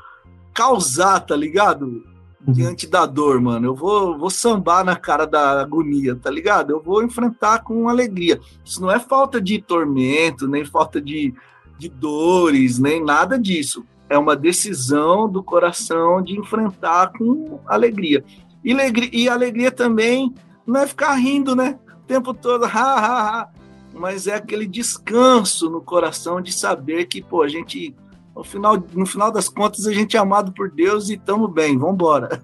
[0.52, 2.04] causar, tá ligado?
[2.43, 2.54] Uhum.
[2.54, 3.67] Diante da dor, mano.
[3.67, 6.71] Eu vou, vou sambar na cara da agonia, tá ligado?
[6.71, 8.39] Eu vou enfrentar com alegria.
[8.65, 11.36] Isso não é falta de tormento, nem falta de,
[11.78, 13.86] de dores, nem nada disso.
[14.10, 18.26] É uma decisão do coração de enfrentar com alegria.
[18.63, 20.34] E, alegria, e alegria também
[20.67, 21.80] não é ficar rindo, né?
[22.03, 23.50] O tempo todo, ha, ha, ha.
[23.94, 27.96] Mas é aquele descanso no coração de saber que, pô, a gente,
[28.35, 31.77] no final, no final das contas, a gente é amado por Deus e estamos bem,
[31.77, 32.41] vamos embora.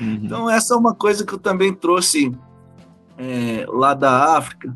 [0.00, 0.20] Uhum.
[0.22, 2.32] Então, essa é uma coisa que eu também trouxe
[3.18, 4.74] é, lá da África,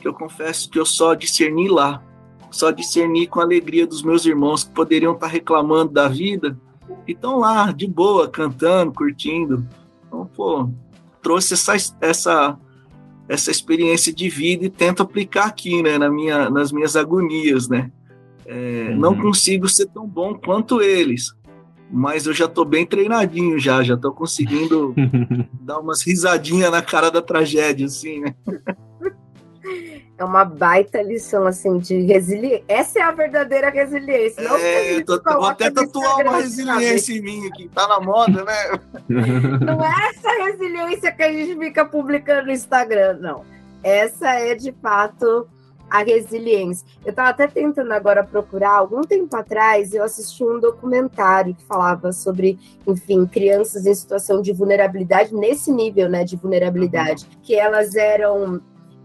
[0.00, 2.02] que eu confesso que eu só discerni lá.
[2.50, 6.58] Só discerni com a alegria dos meus irmãos que poderiam estar reclamando da vida
[7.06, 9.64] e estão lá, de boa, cantando, curtindo.
[10.06, 10.68] Então, pô,
[11.22, 12.58] trouxe essa, essa,
[13.28, 17.90] essa experiência de vida e tento aplicar aqui, né, na minha, nas minhas agonias, né?
[18.46, 18.96] É, uhum.
[18.98, 21.32] Não consigo ser tão bom quanto eles,
[21.90, 24.94] mas eu já estou bem treinadinho já, já estou conseguindo
[25.60, 28.34] dar umas risadinhas na cara da tragédia, assim, né?
[30.20, 32.62] É uma baita lição, assim, de resiliência.
[32.68, 34.42] Essa é a verdadeira resiliência.
[34.42, 38.44] Não é, eu tô, vou até tatuar uma resiliência em mim aqui, tá na moda,
[38.44, 38.80] né?
[39.08, 43.46] Não é essa resiliência que a gente fica publicando no Instagram, não.
[43.82, 45.48] Essa é, de fato,
[45.88, 46.86] a resiliência.
[47.02, 52.12] Eu estava até tentando agora procurar, algum tempo atrás, eu assisti um documentário que falava
[52.12, 58.60] sobre, enfim, crianças em situação de vulnerabilidade, nesse nível, né, de vulnerabilidade, que elas eram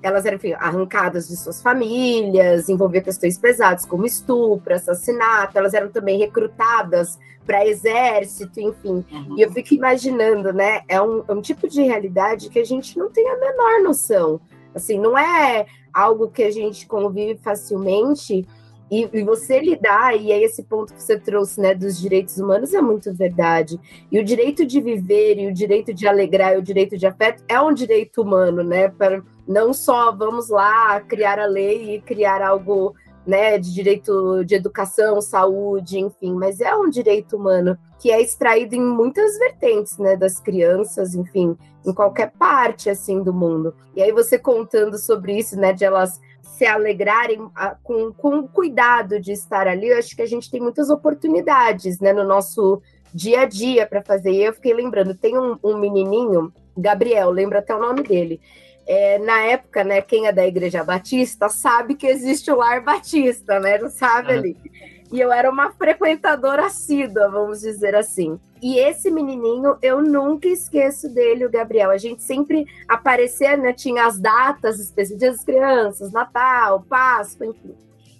[0.06, 5.90] elas eram enfim, arrancadas de suas famílias, envolvia questões pesadas como estupro, assassinato, elas eram
[5.90, 9.04] também recrutadas para exército, enfim.
[9.12, 9.36] Uhum.
[9.36, 10.82] E eu fico imaginando, né?
[10.88, 14.40] É um, é um tipo de realidade que a gente não tem a menor noção.
[14.76, 18.48] Assim, não é algo que a gente convive facilmente.
[18.90, 22.74] E, e, você lidar, e aí esse ponto que você trouxe, né, dos direitos humanos
[22.74, 23.80] é muito verdade.
[24.12, 27.44] E o direito de viver, e o direito de alegrar, e o direito de afeto
[27.48, 28.90] é um direito humano, né?
[28.90, 32.94] Para não só vamos lá criar a lei e criar algo
[33.26, 38.76] né, de direito de educação, saúde, enfim, mas é um direito humano que é extraído
[38.76, 43.74] em muitas vertentes, né, das crianças, enfim, em qualquer parte assim do mundo.
[43.96, 46.22] E aí você contando sobre isso, né, de elas
[46.58, 50.62] se alegrarem a, com, com cuidado de estar ali, eu acho que a gente tem
[50.62, 52.82] muitas oportunidades, né, no nosso
[53.14, 54.32] dia a dia para fazer.
[54.32, 58.42] E eu fiquei lembrando, tem um, um menininho, Gabriel, lembro até o nome dele
[58.88, 63.60] é, na época, né, quem é da Igreja Batista sabe que existe o Lar Batista,
[63.60, 63.78] né?
[63.80, 64.36] Não sabe é.
[64.36, 64.58] ali.
[65.12, 68.40] E eu era uma frequentadora assídua, vamos dizer assim.
[68.66, 71.92] E esse menininho, eu nunca esqueço dele, o Gabriel.
[71.92, 73.72] A gente sempre aparecia, né?
[73.74, 77.76] Tinha as datas específicas, Dia das Crianças, Natal, Páscoa, enfim.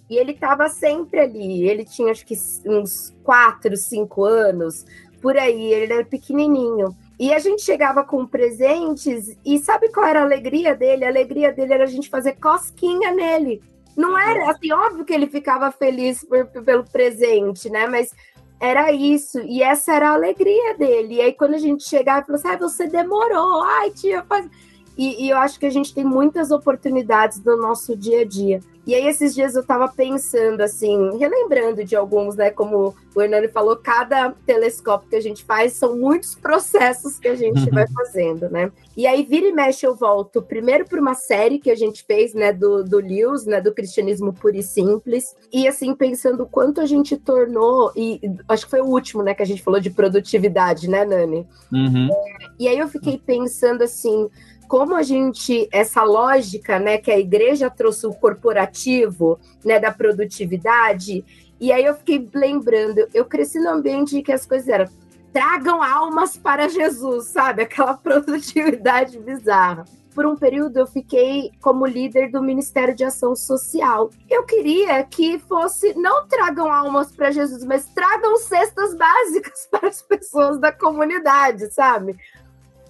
[0.08, 1.68] E ele estava sempre ali.
[1.68, 4.86] Ele tinha, acho que, uns quatro, cinco anos,
[5.20, 5.74] por aí.
[5.74, 6.96] Ele era pequenininho.
[7.18, 11.04] E a gente chegava com presentes e sabe qual era a alegria dele?
[11.04, 13.60] A alegria dele era a gente fazer cosquinha nele.
[13.96, 17.88] Não era assim, óbvio que ele ficava feliz por, pelo presente, né?
[17.88, 18.12] Mas
[18.58, 21.16] era isso, e essa era a alegria dele.
[21.16, 24.48] E aí, quando a gente chegava falou assim: ah, você demorou, ai, tia, faz.
[24.96, 28.60] E, e, eu acho que a gente tem muitas oportunidades no nosso dia a dia.
[28.86, 32.50] E aí, esses dias eu estava pensando, assim, relembrando de alguns, né?
[32.50, 37.34] Como o Hernani falou, cada telescópio que a gente faz são muitos processos que a
[37.34, 38.70] gente vai fazendo, né?
[38.96, 42.32] E aí, vira e mexe, eu volto primeiro para uma série que a gente fez,
[42.32, 45.34] né, do, do Lewis, né, do cristianismo puro e simples.
[45.52, 49.34] E assim, pensando o quanto a gente tornou, e acho que foi o último, né,
[49.34, 51.46] que a gente falou de produtividade, né, Nani?
[51.72, 52.08] Uhum.
[52.08, 54.28] É, e aí eu fiquei pensando assim
[54.68, 61.24] como a gente, essa lógica, né, que a igreja trouxe o corporativo, né, da produtividade,
[61.58, 64.86] e aí eu fiquei lembrando, eu cresci num ambiente que as coisas eram
[65.32, 67.60] tragam almas para Jesus, sabe?
[67.60, 69.84] Aquela produtividade bizarra.
[70.14, 74.08] Por um período eu fiquei como líder do Ministério de Ação Social.
[74.30, 80.00] Eu queria que fosse não tragam almas para Jesus, mas tragam cestas básicas para as
[80.00, 82.16] pessoas da comunidade, sabe?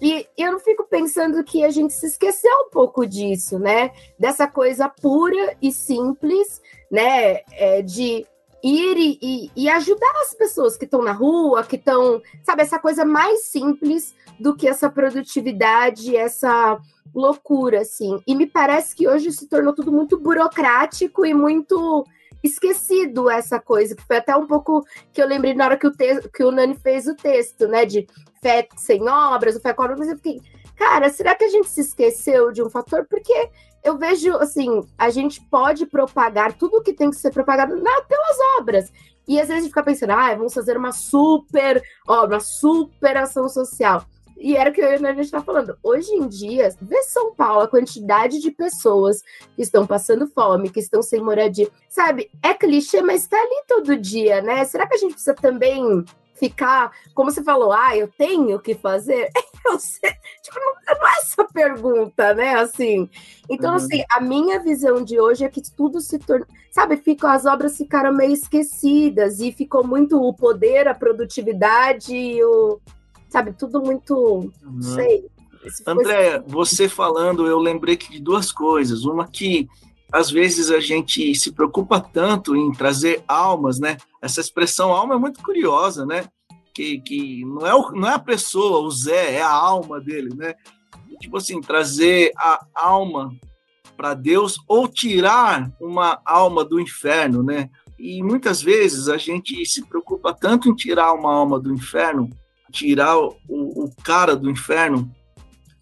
[0.01, 3.91] E eu fico pensando que a gente se esqueceu um pouco disso, né?
[4.19, 7.41] Dessa coisa pura e simples, né?
[7.51, 8.25] É, de
[8.63, 12.79] ir e, e, e, ajudar as pessoas que estão na rua, que estão, sabe, essa
[12.79, 16.79] coisa mais simples do que essa produtividade, essa
[17.13, 18.21] loucura, assim.
[18.27, 22.05] E me parece que hoje se tornou tudo muito burocrático e muito
[22.43, 25.91] esquecido essa coisa, que foi até um pouco que eu lembrei na hora que o,
[25.91, 27.85] te que o Nani fez o texto, né?
[27.85, 28.07] De
[28.41, 30.41] fé sem obras, o fé com obras, eu fiquei,
[30.75, 33.05] cara, será que a gente se esqueceu de um fator?
[33.09, 33.49] Porque
[33.83, 38.37] eu vejo, assim, a gente pode propagar tudo que tem que ser propagado na, pelas
[38.59, 38.91] obras.
[39.27, 43.17] E às vezes a gente fica pensando, ah, vamos fazer uma super obra, uma super
[43.17, 44.05] ação social.
[44.39, 45.77] E era o que a gente está falando.
[45.81, 49.21] Hoje em dia, vê São Paulo, a quantidade de pessoas
[49.55, 51.69] que estão passando fome, que estão sem moradia.
[51.89, 54.63] Sabe, é clichê, mas está ali todo dia, né?
[54.65, 59.29] Será que a gente precisa também ficar, como você falou, ah, eu tenho que fazer?
[59.65, 60.11] Eu sei,
[60.41, 62.55] tipo, não, não, é essa pergunta, né?
[62.55, 63.09] Assim.
[63.49, 63.75] Então, uhum.
[63.75, 66.47] assim, a minha visão de hoje é que tudo se torna.
[66.71, 72.41] Sabe, ficam, as obras ficaram meio esquecidas e ficou muito o poder, a produtividade e
[72.41, 72.79] o
[73.29, 73.53] sabe?
[73.53, 74.51] Tudo muito, uhum.
[74.63, 75.25] não sei.
[75.85, 79.03] André, você falando, eu lembrei de duas coisas.
[79.03, 79.67] Uma que
[80.11, 83.97] às vezes a gente se preocupa tanto em trazer almas, né?
[84.21, 86.25] Essa expressão alma é muito curiosa, né?
[86.73, 90.33] Que, que não, é o, não é a pessoa, o Zé, é a alma dele,
[90.35, 90.55] né?
[91.19, 93.35] Tipo assim, trazer a alma
[93.97, 97.69] para Deus ou tirar uma alma do inferno, né?
[97.97, 102.29] E muitas vezes a gente se preocupa tanto em tirar uma alma do inferno,
[102.77, 105.11] tirar o, o cara do inferno,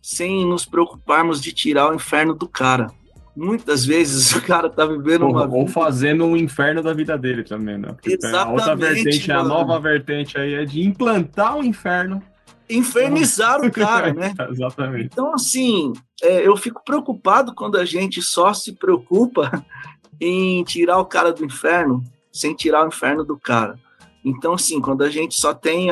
[0.02, 2.88] sem nos preocuparmos de tirar o inferno do cara.
[3.36, 5.46] Muitas vezes o cara tá vivendo uma.
[5.46, 7.90] Ou fazendo um inferno da vida dele também, né?
[7.90, 8.48] Porque Exatamente.
[8.48, 9.40] A outra vertente, mano.
[9.40, 12.22] a nova vertente aí é de implantar o inferno
[12.70, 14.34] infernizar o cara, né?
[14.50, 15.10] Exatamente.
[15.12, 19.64] Então, assim, é, eu fico preocupado quando a gente só se preocupa
[20.20, 23.80] em tirar o cara do inferno sem tirar o inferno do cara.
[24.26, 25.90] Então, assim, quando a gente só tem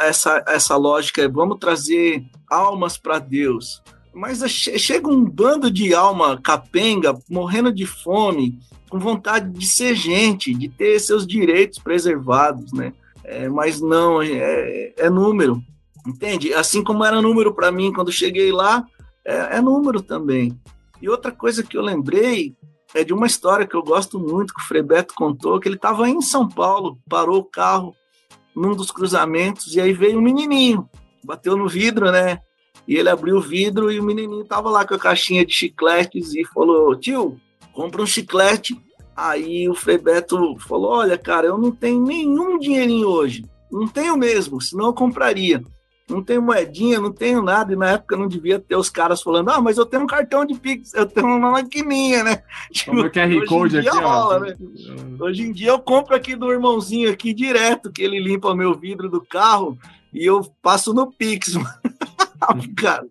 [0.00, 3.80] essa, essa lógica, vamos trazer almas para Deus,
[4.12, 8.58] mas chega um bando de alma capenga, morrendo de fome,
[8.90, 12.92] com vontade de ser gente, de ter seus direitos preservados, né?
[13.22, 15.62] É, mas não, é, é número.
[16.04, 16.54] Entende?
[16.54, 18.84] Assim como era número para mim quando cheguei lá,
[19.24, 20.58] é, é, número também.
[21.00, 22.56] E outra coisa que eu lembrei
[22.94, 26.08] é de uma história que eu gosto muito, que o Frebeto contou, que ele estava
[26.08, 27.94] em São Paulo, parou o carro
[28.54, 30.88] num dos cruzamentos, e aí veio um menininho,
[31.24, 32.40] bateu no vidro, né?
[32.88, 36.34] E ele abriu o vidro e o menininho tava lá com a caixinha de chicletes
[36.34, 37.40] e falou: Tio,
[37.72, 38.80] compra um chiclete.
[39.14, 43.44] Aí o Frebeto falou: Olha, cara, eu não tenho nenhum dinheirinho hoje.
[43.70, 45.62] Não tenho mesmo, senão eu compraria
[46.08, 49.50] não tenho moedinha, não tenho nada, e na época não devia ter os caras falando,
[49.50, 52.42] ah, mas eu tenho um cartão de Pix, eu tenho uma maquininha, né?
[52.70, 54.38] Tipo, o QR Code aqui, rola, ó.
[54.38, 54.56] Né?
[55.18, 59.08] Hoje em dia eu compro aqui do irmãozinho aqui direto, que ele limpa meu vidro
[59.08, 59.76] do carro
[60.12, 61.54] e eu passo no Pix,
[62.76, 63.06] cara,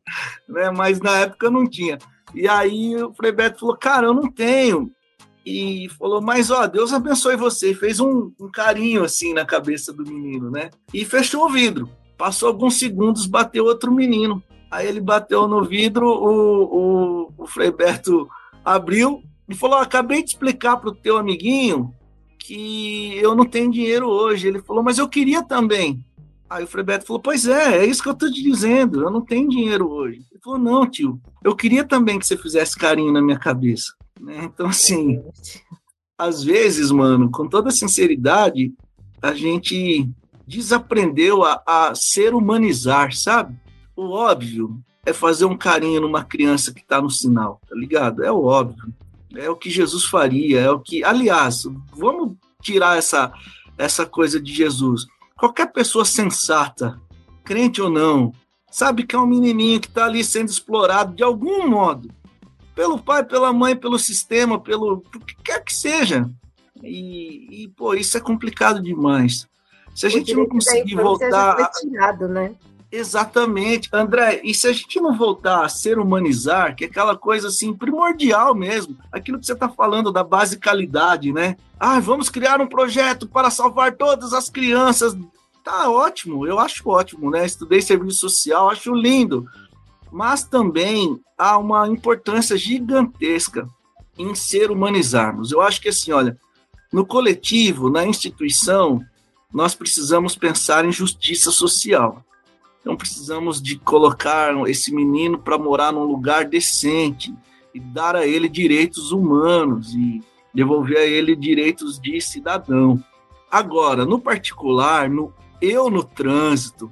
[0.47, 0.71] né?
[0.71, 1.97] Mas na época não tinha.
[2.33, 4.89] E aí o Frei Beto falou, cara, eu não tenho.
[5.45, 7.71] E falou, mas ó, Deus abençoe você.
[7.71, 10.69] E fez um, um carinho assim na cabeça do menino, né?
[10.93, 11.89] E fechou o vidro.
[12.18, 14.43] Passou alguns segundos, bateu outro menino.
[14.72, 18.28] Aí ele bateu no vidro, o, o, o Frei Berto
[18.63, 21.93] abriu e falou: Acabei de explicar para o teu amiguinho
[22.39, 24.47] que eu não tenho dinheiro hoje.
[24.47, 26.03] Ele falou: Mas eu queria também.
[26.49, 29.09] Aí o Frei Beto falou: Pois é, é isso que eu estou te dizendo, eu
[29.09, 30.22] não tenho dinheiro hoje.
[30.32, 33.93] Ele falou: Não, tio, eu queria também que você fizesse carinho na minha cabeça.
[34.20, 34.45] Né?
[34.45, 35.24] Então, assim,
[36.18, 38.74] às vezes, mano, com toda sinceridade,
[39.22, 40.09] a gente
[40.47, 43.55] desaprendeu a, a ser humanizar, sabe?
[43.95, 48.23] O óbvio é fazer um carinho numa criança que está no sinal, tá ligado?
[48.23, 48.93] É o óbvio.
[49.35, 51.03] É o que Jesus faria, é o que.
[51.03, 53.33] Aliás, vamos tirar essa,
[53.77, 55.05] essa coisa de Jesus.
[55.37, 56.99] Qualquer pessoa sensata,
[57.43, 58.33] crente ou não,
[58.71, 62.09] sabe que é um menininho que está ali sendo explorado de algum modo,
[62.73, 66.29] pelo pai, pela mãe, pelo sistema, pelo que quer que seja.
[66.83, 69.47] E, e pô, isso é complicado demais.
[69.95, 71.71] Se a gente não conseguir voltar.
[71.71, 72.53] Tirado, né?
[72.91, 74.41] Exatamente, André.
[74.43, 78.53] E se a gente não voltar a ser humanizar, que é aquela coisa assim primordial
[78.53, 81.57] mesmo, aquilo que você está falando da basicalidade, né?
[81.79, 85.17] Ah, vamos criar um projeto para salvar todas as crianças.
[85.63, 87.45] Tá ótimo, eu acho ótimo, né?
[87.45, 89.45] Estudei serviço social, acho lindo.
[90.11, 93.67] Mas também há uma importância gigantesca
[94.17, 95.51] em ser humanizarmos.
[95.51, 96.37] Eu acho que assim, olha,
[96.93, 99.01] no coletivo, na instituição,
[99.55, 102.21] nós precisamos pensar em justiça social.
[102.81, 107.33] Então precisamos de colocar esse menino para morar num lugar decente
[107.73, 110.21] e dar a ele direitos humanos e
[110.53, 113.01] devolver a ele direitos de cidadão.
[113.49, 116.91] Agora, no particular, no, eu no trânsito,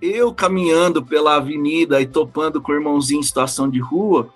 [0.00, 4.32] eu caminhando pela avenida e topando com o irmãozinho em situação de rua,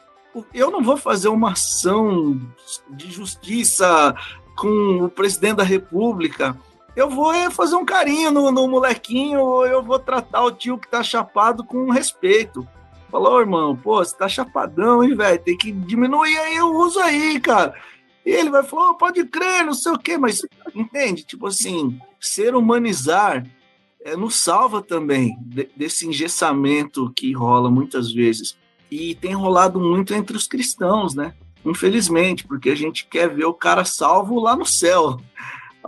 [0.53, 2.41] eu não vou fazer uma ação
[2.91, 4.17] de justiça
[4.57, 6.59] com o presidente da República
[6.99, 10.91] eu vou é, fazer um carinho no, no molequinho, eu vou tratar o tio que
[10.91, 12.67] tá chapado com respeito.
[13.09, 15.39] Falou, irmão, pô, você tá chapadão, hein, velho?
[15.39, 17.73] Tem que diminuir aí o uso aí, cara.
[18.27, 20.43] E ele vai falar, oh, pode crer, não sei o quê, mas
[20.75, 21.23] entende?
[21.23, 23.47] Tipo assim, ser humanizar
[24.05, 28.59] é, nos salva também de, desse engessamento que rola muitas vezes.
[28.91, 31.33] E tem rolado muito entre os cristãos, né?
[31.65, 35.21] Infelizmente, porque a gente quer ver o cara salvo lá no céu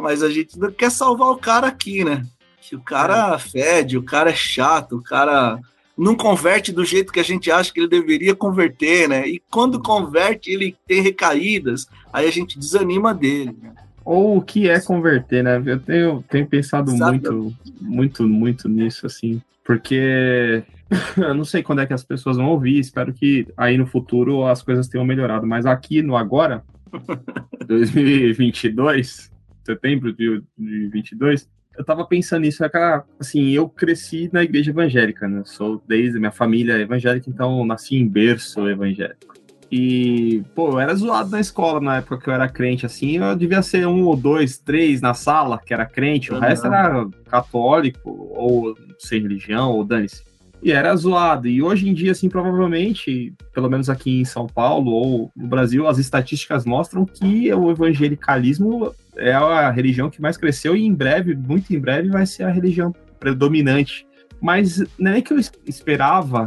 [0.00, 2.24] mas a gente não quer salvar o cara aqui, né?
[2.60, 3.38] Que o cara é.
[3.38, 5.58] fede, o cara é chato, o cara
[5.96, 9.28] não converte do jeito que a gente acha que ele deveria converter, né?
[9.28, 13.54] E quando converte, ele tem recaídas, aí a gente desanima dele.
[13.60, 13.72] Né?
[14.04, 15.62] Ou o que é converter, né?
[15.64, 20.64] Eu tenho, tenho pensado muito, muito, muito nisso, assim, porque
[21.16, 24.46] eu não sei quando é que as pessoas vão ouvir, espero que aí no futuro
[24.46, 26.64] as coisas tenham melhorado, mas aqui no agora,
[27.66, 29.30] 2022,
[29.64, 32.70] setembro de, de 22, eu tava pensando nisso, é
[33.18, 35.42] assim, eu cresci na igreja evangélica, né?
[35.44, 39.34] Sou desde minha família evangélica, então nasci em berço evangélico.
[39.70, 43.36] E, pô, eu era zoado na escola na época que eu era crente, assim, eu
[43.36, 48.10] devia ser um ou dois, três na sala que era crente, o resto era católico,
[48.34, 50.24] ou sem religião, ou dane-se.
[50.62, 51.48] E era zoado.
[51.48, 55.86] E hoje em dia, assim, provavelmente, pelo menos aqui em São Paulo ou no Brasil,
[55.86, 61.34] as estatísticas mostram que o evangelicalismo é a religião que mais cresceu e em breve,
[61.34, 64.06] muito em breve, vai ser a religião predominante.
[64.40, 66.46] Mas não é que eu esperava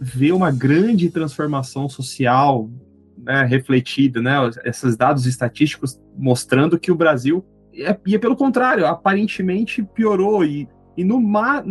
[0.00, 2.68] ver uma grande transformação social
[3.16, 4.34] né, refletida, né,
[4.64, 10.68] esses dados estatísticos mostrando que o Brasil, e é, é pelo contrário, aparentemente piorou e,
[10.96, 11.22] e no,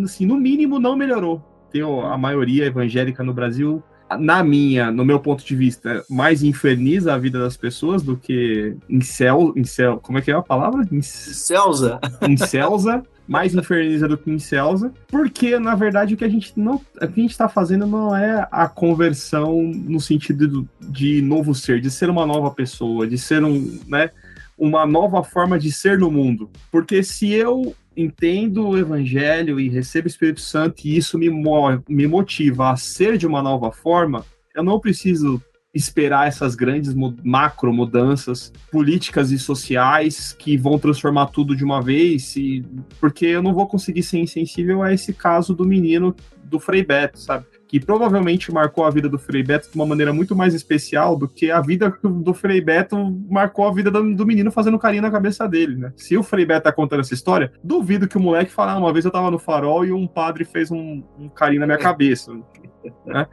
[0.04, 1.53] assim, no mínimo não melhorou.
[1.74, 3.84] Tem a maioria evangélica no Brasil,
[4.18, 8.78] na minha, no meu ponto de vista, mais inferniza a vida das pessoas do que
[8.88, 10.88] incel, incel como é que é a palavra?
[10.92, 12.00] Incelza.
[12.30, 16.80] Incelza mais inferniza do que incelza, porque na verdade o que a gente não, o
[16.80, 21.90] que a gente está fazendo não é a conversão no sentido de novo ser, de
[21.90, 24.10] ser uma nova pessoa, de ser um, né,
[24.58, 26.50] uma nova forma de ser no mundo.
[26.72, 31.30] Porque se eu entendo o evangelho e recebo o Espírito Santo e isso me,
[31.88, 34.26] me motiva a ser de uma nova forma,
[34.56, 35.42] eu não preciso
[35.74, 42.36] esperar essas grandes macro mudanças políticas e sociais que vão transformar tudo de uma vez,
[42.36, 42.64] e,
[43.00, 47.20] porque eu não vou conseguir ser insensível a esse caso do menino do Frei Beto,
[47.20, 47.46] sabe?
[47.74, 51.28] Que provavelmente marcou a vida do Frei Beto de uma maneira muito mais especial do
[51.28, 52.96] que a vida do Frei Beto
[53.28, 55.92] marcou a vida do, do menino fazendo carinho na cabeça dele, né?
[55.96, 58.94] Se o Frei Beto tá contando essa história, duvido que o moleque fale, ah, uma
[58.94, 62.32] vez eu tava no farol e um padre fez um, um carinho na minha cabeça.
[63.04, 63.26] Né?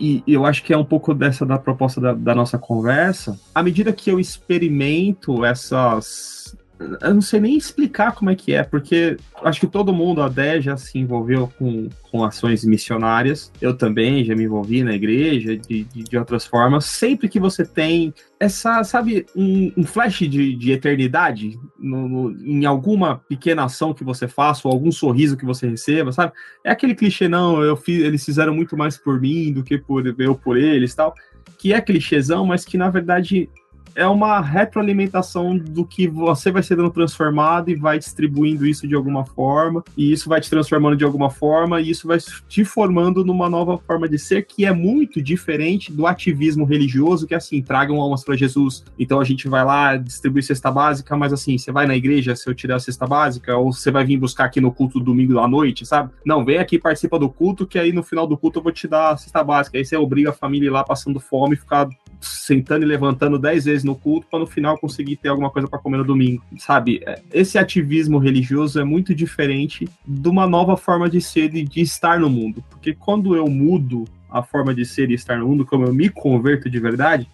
[0.00, 3.38] E, eu acho que é um pouco dessa da proposta da, da nossa conversa.
[3.54, 8.62] À medida que eu experimento essas eu não sei nem explicar como é que é,
[8.62, 13.50] porque acho que todo mundo, a Dé, já se envolveu com, com ações missionárias.
[13.60, 16.84] Eu também já me envolvi na igreja, de, de, de outras formas.
[16.84, 22.66] Sempre que você tem essa, sabe, um, um flash de, de eternidade no, no, em
[22.66, 26.32] alguma pequena ação que você faça, ou algum sorriso que você receba, sabe?
[26.62, 30.06] É aquele clichê, não, eu fiz, eles fizeram muito mais por mim do que por
[30.20, 31.14] eu por eles tal.
[31.58, 33.48] Que é clichêzão, mas que na verdade
[33.96, 39.24] é uma retroalimentação do que você vai sendo transformado e vai distribuindo isso de alguma
[39.24, 43.48] forma, e isso vai te transformando de alguma forma, e isso vai te formando numa
[43.48, 47.98] nova forma de ser que é muito diferente do ativismo religioso, que é assim, tragam
[47.98, 48.84] almas para Jesus.
[48.98, 52.46] Então a gente vai lá distribuir cesta básica, mas assim, você vai na igreja se
[52.46, 55.48] eu tirar a cesta básica, ou você vai vir buscar aqui no culto domingo à
[55.48, 56.10] noite, sabe?
[56.24, 58.86] Não, vem aqui, participa do culto, que aí no final do culto eu vou te
[58.86, 59.78] dar a cesta básica.
[59.78, 61.88] Aí você obriga a família lá passando fome e ficar
[62.26, 65.78] sentando e levantando dez vezes no culto para no final conseguir ter alguma coisa para
[65.78, 67.00] comer no domingo, sabe?
[67.06, 71.80] É, esse ativismo religioso é muito diferente de uma nova forma de ser e de
[71.80, 75.64] estar no mundo, porque quando eu mudo a forma de ser e estar no mundo,
[75.64, 77.28] como eu me converto de verdade,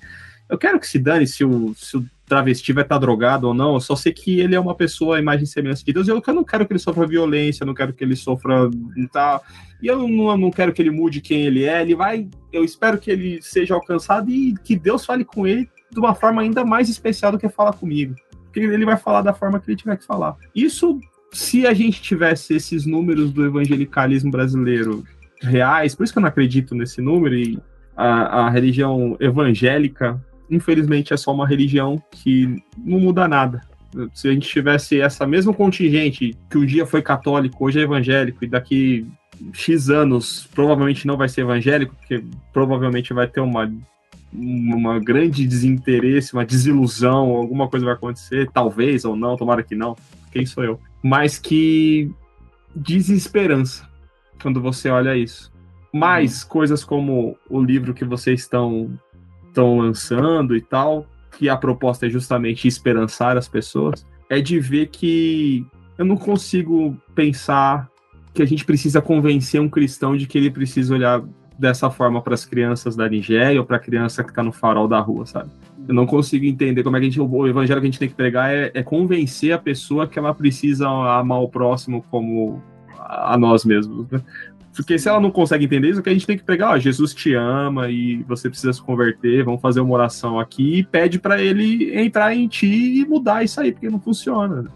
[0.49, 3.75] eu quero que se dane se o, se o travesti vai estar drogado ou não,
[3.75, 6.23] eu só sei que ele é uma pessoa, imagem e semelhança de Deus, e eu
[6.29, 8.71] não quero que ele sofra violência, eu não quero que ele sofra.
[9.13, 9.39] Tá,
[9.83, 12.27] e eu não, não quero que ele mude quem ele é, ele vai.
[12.51, 16.41] Eu espero que ele seja alcançado e que Deus fale com ele de uma forma
[16.41, 18.15] ainda mais especial do que falar comigo.
[18.45, 20.35] Porque ele vai falar da forma que ele tiver que falar.
[20.55, 20.99] Isso,
[21.33, 25.05] se a gente tivesse esses números do evangelicalismo brasileiro
[25.43, 27.59] reais, por isso que eu não acredito nesse número, e
[27.95, 30.19] a, a religião evangélica,
[30.53, 33.63] infelizmente, é só uma religião que não muda nada.
[34.15, 38.45] Se a gente tivesse essa mesma contingente que um dia foi católico, hoje é evangélico,
[38.45, 39.07] e daqui
[39.53, 42.23] X anos provavelmente não vai ser evangélico, porque
[42.53, 43.73] provavelmente vai ter uma,
[44.33, 49.97] uma grande desinteresse, uma desilusão, alguma coisa vai acontecer, talvez ou não, tomara que não,
[50.31, 50.79] quem sou eu?
[51.03, 52.11] Mas que
[52.75, 53.89] desesperança
[54.41, 55.51] quando você olha isso.
[55.93, 56.49] Mais uhum.
[56.49, 58.91] coisas como o livro que vocês estão,
[59.53, 61.07] estão lançando e tal,
[61.39, 65.65] que a proposta é justamente esperançar as pessoas, é de ver que
[65.99, 67.89] eu não consigo pensar
[68.35, 71.23] que a gente precisa convencer um cristão de que ele precisa olhar
[71.59, 74.89] dessa forma para as crianças da Nigéria ou para a criança que está no farol
[74.89, 75.51] da rua, sabe?
[75.87, 78.09] Eu não consigo entender como é que a gente, o evangelho que a gente tem
[78.09, 82.63] que pregar é, é convencer a pessoa que ela precisa amar o próximo como
[82.99, 84.23] a nós mesmos, né?
[84.75, 86.79] Porque se ela não consegue entender isso, o que a gente tem que pregar, ó,
[86.79, 91.19] Jesus te ama e você precisa se converter, vamos fazer uma oração aqui e pede
[91.19, 94.63] para ele entrar em ti e mudar isso aí, porque não funciona.
[94.63, 94.71] Né?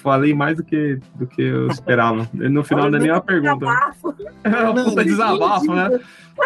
[0.00, 2.28] falei mais do que, do que eu esperava.
[2.32, 3.66] No final não é nem uma pergunta.
[4.42, 6.00] É uma puta desabafo, né?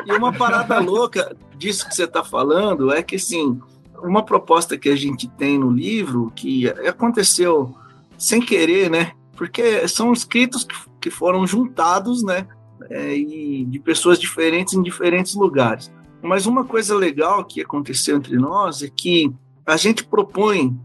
[0.06, 3.60] E uma parada louca disso que você está falando é que, assim,
[4.02, 7.74] uma proposta que a gente tem no livro, que aconteceu
[8.18, 9.12] sem querer, né?
[9.36, 10.66] Porque são escritos
[11.00, 12.46] que foram juntados, né?
[12.90, 15.90] É, e de pessoas diferentes em diferentes lugares.
[16.22, 19.32] Mas uma coisa legal que aconteceu entre nós é que
[19.66, 20.78] a gente propõe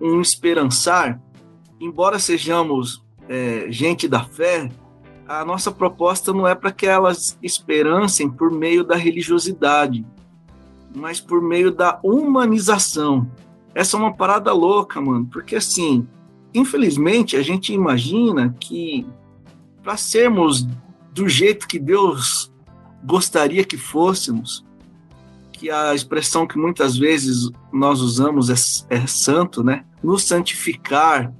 [0.00, 1.20] um esperançar,
[1.80, 4.68] embora sejamos é, gente da fé,
[5.28, 10.06] a nossa proposta não é para que elas esperancem por meio da religiosidade,
[10.94, 13.28] mas por meio da humanização.
[13.74, 16.06] Essa é uma parada louca, mano, porque assim,
[16.54, 19.06] infelizmente a gente imagina que
[19.82, 20.66] para sermos
[21.16, 22.52] do jeito que Deus
[23.02, 24.62] gostaria que fôssemos,
[25.50, 29.86] que a expressão que muitas vezes nós usamos é, é santo, né?
[30.02, 31.32] Nos santificar,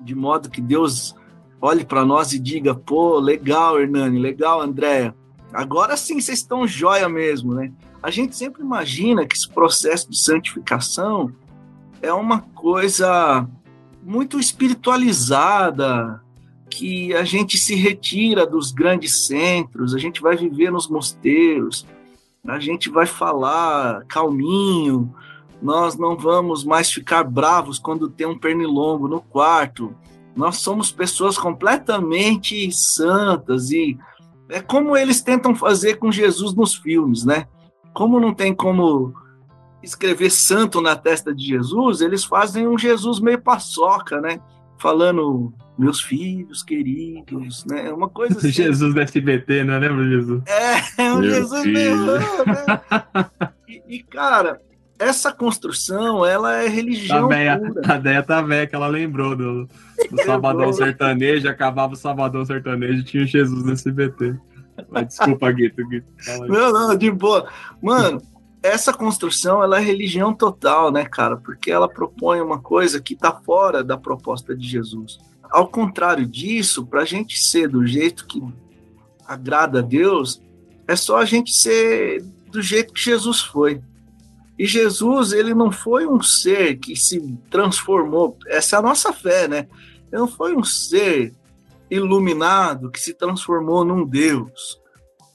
[0.00, 1.12] de modo que Deus
[1.60, 5.12] olhe para nós e diga: pô, legal, Hernani, legal, Andréia.
[5.52, 7.72] Agora sim vocês estão joia mesmo, né?
[8.00, 11.32] A gente sempre imagina que esse processo de santificação
[12.00, 13.44] é uma coisa
[14.04, 16.22] muito espiritualizada,
[16.70, 21.86] que a gente se retira dos grandes centros, a gente vai viver nos mosteiros,
[22.46, 25.14] a gente vai falar calminho,
[25.60, 29.94] nós não vamos mais ficar bravos quando tem um pernilongo no quarto.
[30.34, 33.98] Nós somos pessoas completamente santas e
[34.48, 37.48] é como eles tentam fazer com Jesus nos filmes, né?
[37.94, 39.14] Como não tem como
[39.82, 44.40] escrever santo na testa de Jesus, eles fazem um Jesus meio paçoca, né?
[44.78, 47.88] Falando meus filhos queridos, né?
[47.88, 48.50] É uma coisa assim.
[48.52, 50.42] Jesus da SBT, não lembra, Jesus?
[50.46, 52.06] É, é um Meu Jesus meio.
[52.06, 52.20] Né?
[53.68, 54.60] E, e, cara,
[54.98, 57.26] essa construção, ela é religião.
[57.26, 59.68] A Deia, a Deia tá velha, que ela lembrou do,
[60.10, 64.36] do Sabadão Sertanejo, acabava o Sabadão Sertanejo e tinha o Jesus no SBT.
[64.90, 65.86] Mas, desculpa, Guito.
[65.86, 66.06] Guito
[66.48, 67.48] não, não, de boa.
[67.82, 68.20] Mano,
[68.66, 71.36] essa construção, ela é religião total, né, cara?
[71.36, 75.18] Porque ela propõe uma coisa que tá fora da proposta de Jesus.
[75.50, 78.42] Ao contrário disso, para a gente ser do jeito que
[79.26, 80.42] agrada a Deus,
[80.86, 83.80] é só a gente ser do jeito que Jesus foi.
[84.58, 89.46] E Jesus, ele não foi um ser que se transformou, essa é a nossa fé,
[89.46, 89.68] né?
[90.10, 91.34] Ele não foi um ser
[91.90, 94.80] iluminado que se transformou num Deus.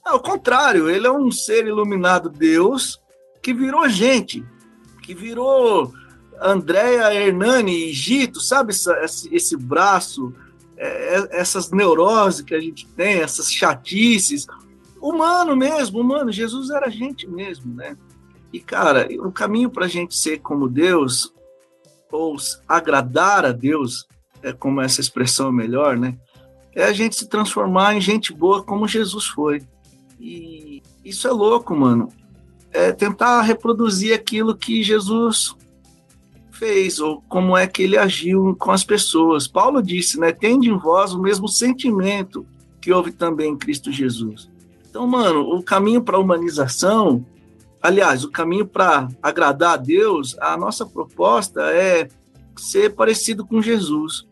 [0.04, 3.01] Ao contrário, ele é um ser iluminado Deus
[3.42, 4.46] que virou gente,
[5.02, 5.94] que virou
[6.40, 10.34] Andréa Hernani e Gito, sabe esse, esse braço,
[10.78, 14.48] é, é, essas neuroses que a gente tem, essas chatices,
[15.00, 17.98] humano mesmo, humano, Jesus era gente mesmo, né?
[18.52, 21.34] E, cara, o caminho para a gente ser como Deus,
[22.12, 22.36] ou
[22.68, 24.08] agradar a Deus,
[24.44, 26.18] é como essa expressão é melhor, né?
[26.74, 29.62] É a gente se transformar em gente boa como Jesus foi.
[30.20, 32.10] E isso é louco, mano.
[32.72, 35.56] É tentar reproduzir aquilo que Jesus
[36.52, 39.48] fez, ou como é que ele agiu com as pessoas.
[39.48, 40.32] Paulo disse, né?
[40.32, 42.46] Tende em vós o mesmo sentimento
[42.80, 44.48] que houve também em Cristo Jesus.
[44.88, 47.26] Então, mano, o caminho para a humanização,
[47.82, 52.08] aliás, o caminho para agradar a Deus, a nossa proposta é
[52.56, 54.28] ser parecido com Jesus.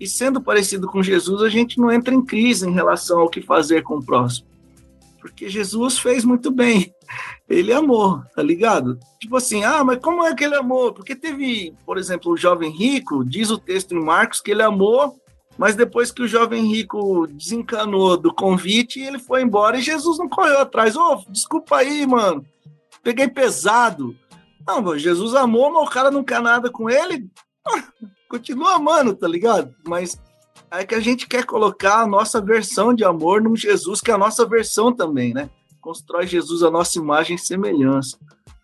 [0.00, 3.40] E sendo parecido com Jesus, a gente não entra em crise em relação ao que
[3.40, 4.47] fazer com o próximo.
[5.30, 6.92] Porque Jesus fez muito bem
[7.48, 8.98] ele amou, tá ligado?
[9.18, 10.92] Tipo assim, ah, mas como é que ele amou?
[10.92, 15.18] Porque teve, por exemplo, o jovem rico, diz o texto em Marcos que ele amou,
[15.56, 20.28] mas depois que o jovem rico desencanou do convite, ele foi embora e Jesus não
[20.28, 20.94] correu atrás.
[20.94, 22.44] Ô, oh, desculpa aí, mano,
[23.02, 24.14] peguei pesado.
[24.66, 27.26] Não, Jesus amou, mas o cara não quer nada com ele,
[28.28, 29.74] continua amando, tá ligado?
[29.86, 30.20] Mas
[30.70, 34.14] é que a gente quer colocar a nossa versão de amor num Jesus que é
[34.14, 35.50] a nossa versão também, né?
[35.80, 38.18] constrói Jesus a nossa imagem e semelhança.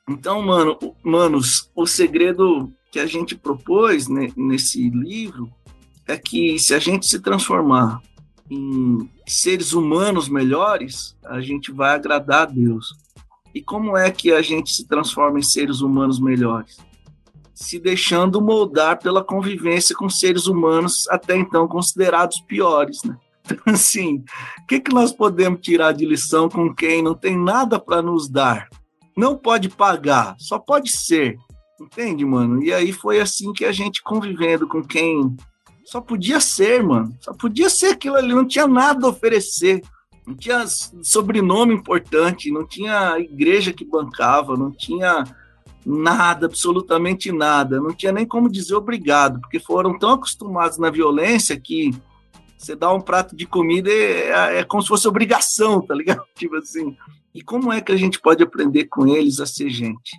[0.06, 5.50] Então, mano, manos, o segredo que a gente propôs né, nesse livro
[6.06, 8.02] é que se a gente se transformar
[8.50, 12.94] em seres humanos melhores, a gente vai agradar a Deus.
[13.54, 16.76] E como é que a gente se transforma em seres humanos melhores?
[17.54, 23.16] Se deixando moldar pela convivência com seres humanos até então considerados piores, né?
[23.44, 24.24] Então, assim,
[24.62, 28.28] o que, que nós podemos tirar de lição com quem não tem nada para nos
[28.28, 28.68] dar?
[29.16, 31.36] Não pode pagar, só pode ser.
[31.80, 32.62] Entende, mano?
[32.62, 35.36] E aí foi assim que a gente convivendo com quem
[35.84, 37.14] só podia ser, mano.
[37.20, 39.82] Só podia ser aquilo ali, não tinha nada a oferecer.
[40.26, 40.64] Não tinha
[41.02, 45.24] sobrenome importante, não tinha igreja que bancava, não tinha
[45.84, 47.80] nada, absolutamente nada.
[47.80, 51.90] Não tinha nem como dizer obrigado, porque foram tão acostumados na violência que
[52.56, 56.22] você dá um prato de comida é, é como se fosse obrigação, tá ligado?
[56.34, 56.96] Tipo assim.
[57.34, 60.16] E como é que a gente pode aprender com eles a ser gente?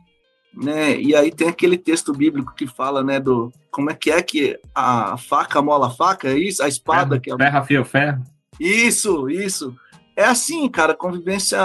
[0.53, 0.99] Né?
[0.99, 4.57] E aí tem aquele texto bíblico que fala, né, do como é que é que
[4.73, 6.63] a faca mola a faca, é isso?
[6.63, 8.23] A espada ferro, que é ferro fio ferro.
[8.59, 9.75] Isso, isso.
[10.15, 11.59] É assim, cara, convivência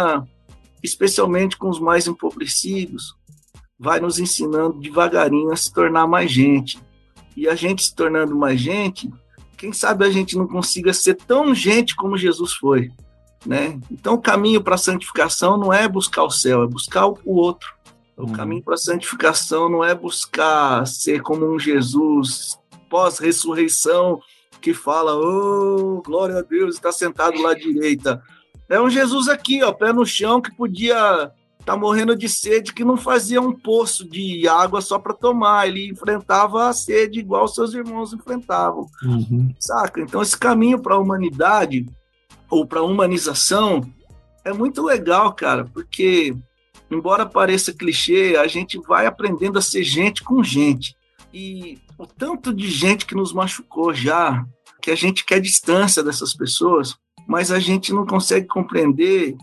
[0.82, 3.14] especialmente com os mais empobrecidos,
[3.80, 6.78] vai nos ensinando devagarinho a se tornar mais gente.
[7.34, 9.10] E a gente se tornando mais gente,
[9.56, 12.90] quem sabe a gente não consiga ser tão gente como Jesus foi,
[13.46, 13.80] né?
[13.90, 17.74] Então o caminho para a santificação não é buscar o céu, é buscar o outro.
[18.18, 18.32] O uhum.
[18.32, 22.58] caminho para a santificação não é buscar ser como um Jesus
[22.90, 24.20] pós-ressurreição
[24.60, 28.22] que fala, oh, glória a Deus, está sentado lá à direita.
[28.68, 31.32] É um Jesus aqui, ó, pé no chão, que podia
[31.64, 35.88] tá morrendo de sede, que não fazia um poço de água só para tomar, ele
[35.88, 38.86] enfrentava a sede igual seus irmãos enfrentavam.
[39.02, 39.54] Uhum.
[39.58, 40.00] Saca?
[40.00, 41.86] Então, esse caminho para a humanidade,
[42.48, 43.82] ou para a humanização,
[44.44, 46.34] é muito legal, cara, porque,
[46.90, 50.96] embora pareça clichê, a gente vai aprendendo a ser gente com gente.
[51.32, 54.44] E o tanto de gente que nos machucou já,
[54.82, 56.96] que a gente quer distância dessas pessoas,
[57.28, 59.36] mas a gente não consegue compreender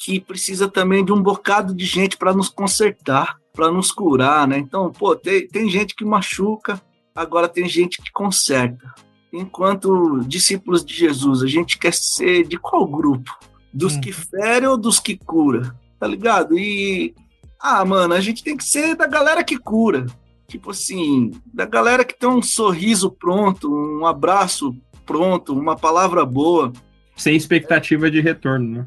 [0.00, 4.58] que precisa também de um bocado de gente para nos consertar, para nos curar, né?
[4.58, 6.80] Então, pô, tem, tem gente que machuca,
[7.14, 8.94] agora tem gente que conserta.
[9.32, 13.38] Enquanto discípulos de Jesus, a gente quer ser de qual grupo?
[13.72, 14.00] Dos hum.
[14.00, 15.76] que ferem ou dos que cura?
[15.98, 16.58] Tá ligado?
[16.58, 17.14] E
[17.60, 20.06] ah, mano, a gente tem que ser da galera que cura
[20.50, 24.76] tipo assim, da galera que tem um sorriso pronto, um abraço
[25.06, 26.72] pronto, uma palavra boa.
[27.16, 28.10] Sem expectativa é.
[28.10, 28.86] de retorno, né?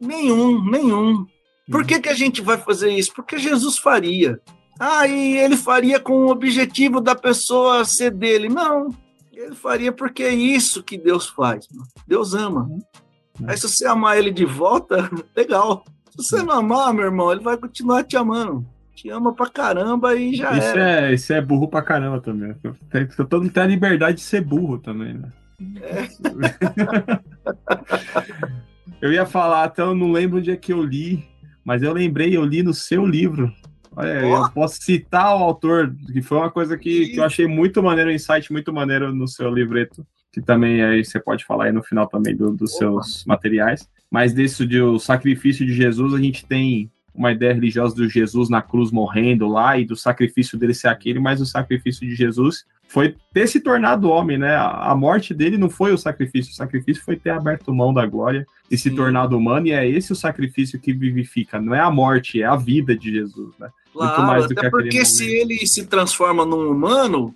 [0.00, 1.26] Nenhum, nenhum.
[1.70, 1.86] Por uhum.
[1.86, 3.12] que, que a gente vai fazer isso?
[3.14, 4.38] Porque Jesus faria.
[4.78, 8.48] Ah, e ele faria com o objetivo da pessoa ser dele.
[8.48, 8.90] Não,
[9.32, 11.66] ele faria porque é isso que Deus faz.
[12.06, 12.62] Deus ama.
[12.62, 12.78] Uhum.
[13.46, 15.84] Aí se você amar ele de volta, legal.
[16.10, 20.14] Se você não amar, meu irmão, ele vai continuar te amando te ama pra caramba
[20.14, 21.08] e já isso era.
[21.08, 22.54] É, isso é burro pra caramba também.
[23.28, 25.32] Todo mundo tem a liberdade de ser burro também, né?
[25.82, 26.08] É.
[29.04, 31.22] eu ia falar, até eu não lembro onde é que eu li,
[31.62, 33.52] mas eu lembrei, eu li no seu livro.
[33.94, 34.44] Olha, oh.
[34.46, 38.08] eu posso citar o autor, que foi uma coisa que, que eu achei muito maneiro,
[38.08, 41.82] um insight muito maneiro no seu livreto, que também aí você pode falar aí no
[41.82, 43.86] final também do, dos seus materiais.
[44.10, 48.48] Mas desse de o sacrifício de Jesus, a gente tem uma ideia religiosa do Jesus
[48.48, 52.64] na cruz morrendo lá e do sacrifício dele ser aquele, mas o sacrifício de Jesus
[52.88, 54.56] foi ter se tornado homem, né?
[54.56, 58.46] A morte dele não foi o sacrifício, o sacrifício foi ter aberto mão da glória
[58.70, 58.90] e Sim.
[58.90, 62.46] se tornado humano, e é esse o sacrifício que vivifica, não é a morte, é
[62.46, 63.68] a vida de Jesus, né?
[63.92, 67.34] Claro, até que porque se ele se transforma num humano,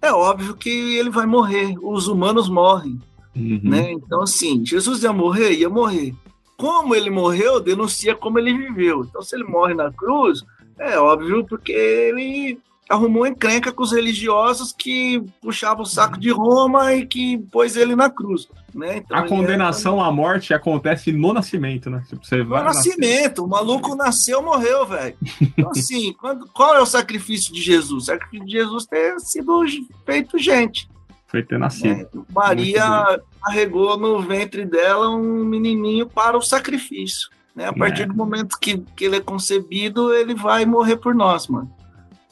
[0.00, 2.98] é óbvio que ele vai morrer, os humanos morrem,
[3.34, 3.60] uhum.
[3.62, 3.92] né?
[3.92, 5.52] Então, assim, Jesus ia morrer?
[5.52, 6.14] Ia morrer
[6.56, 9.04] como ele morreu denuncia como ele viveu.
[9.04, 10.44] Então, se ele morre na cruz,
[10.78, 12.58] é óbvio porque ele
[12.88, 17.96] arrumou encrenca com os religiosos que puxavam o saco de Roma e que pôs ele
[17.96, 18.48] na cruz.
[18.74, 18.98] Né?
[18.98, 20.08] Então, a condenação é...
[20.08, 22.02] à morte acontece no nascimento, né?
[22.08, 25.16] Tipo, você no nascimento, o maluco nasceu, morreu, velho.
[25.40, 28.04] Então, assim, quando, qual é o sacrifício de Jesus?
[28.04, 29.64] O sacrifício de Jesus ter sido
[30.04, 30.88] feito gente.
[31.28, 32.26] Foi ter nascido.
[32.28, 37.28] É, Maria carregou no ventre dela um menininho para o sacrifício.
[37.54, 37.66] Né?
[37.66, 38.06] A partir é.
[38.06, 41.70] do momento que, que ele é concebido, ele vai morrer por nós, mano.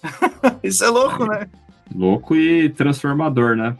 [0.63, 1.49] Isso é louco, né?
[1.95, 3.77] Louco e transformador, né?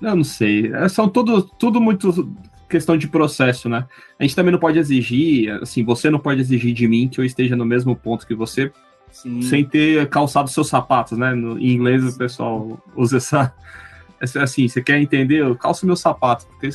[0.00, 0.72] eu não sei.
[0.72, 2.32] É, são tudo, tudo muito
[2.68, 3.86] questão de processo, né?
[4.18, 7.24] A gente também não pode exigir, assim, você não pode exigir de mim que eu
[7.24, 8.70] esteja no mesmo ponto que você,
[9.10, 9.42] Sim.
[9.42, 11.34] sem ter calçado seus sapatos, né?
[11.34, 13.54] No, em inglês o pessoal usa essa,
[14.20, 15.40] assim, você quer entender?
[15.40, 16.46] Eu calço meu sapato.
[16.46, 16.68] Porque,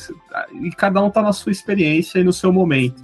[0.60, 3.02] e cada um tá na sua experiência e no seu momento.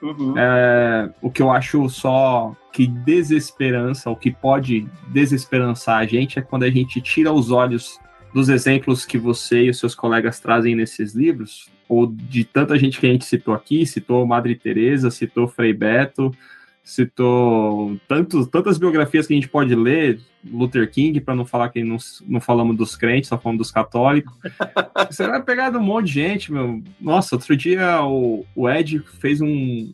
[0.00, 0.34] Uhum.
[0.36, 6.42] É, o que eu acho só que desesperança, o que pode desesperançar a gente é
[6.42, 8.00] quando a gente tira os olhos
[8.32, 12.98] dos exemplos que você e os seus colegas trazem nesses livros, ou de tanta gente
[12.98, 16.34] que a gente citou aqui, citou Madre Teresa, citou Frei Beto,
[16.82, 21.84] citou tantos, tantas biografias que a gente pode ler, Luther King, para não falar que
[21.84, 24.34] não, não falamos dos crentes, só falamos dos católicos.
[25.18, 26.82] Vai pegar um monte de gente, meu.
[27.00, 29.92] Nossa, outro dia o, o Ed fez um,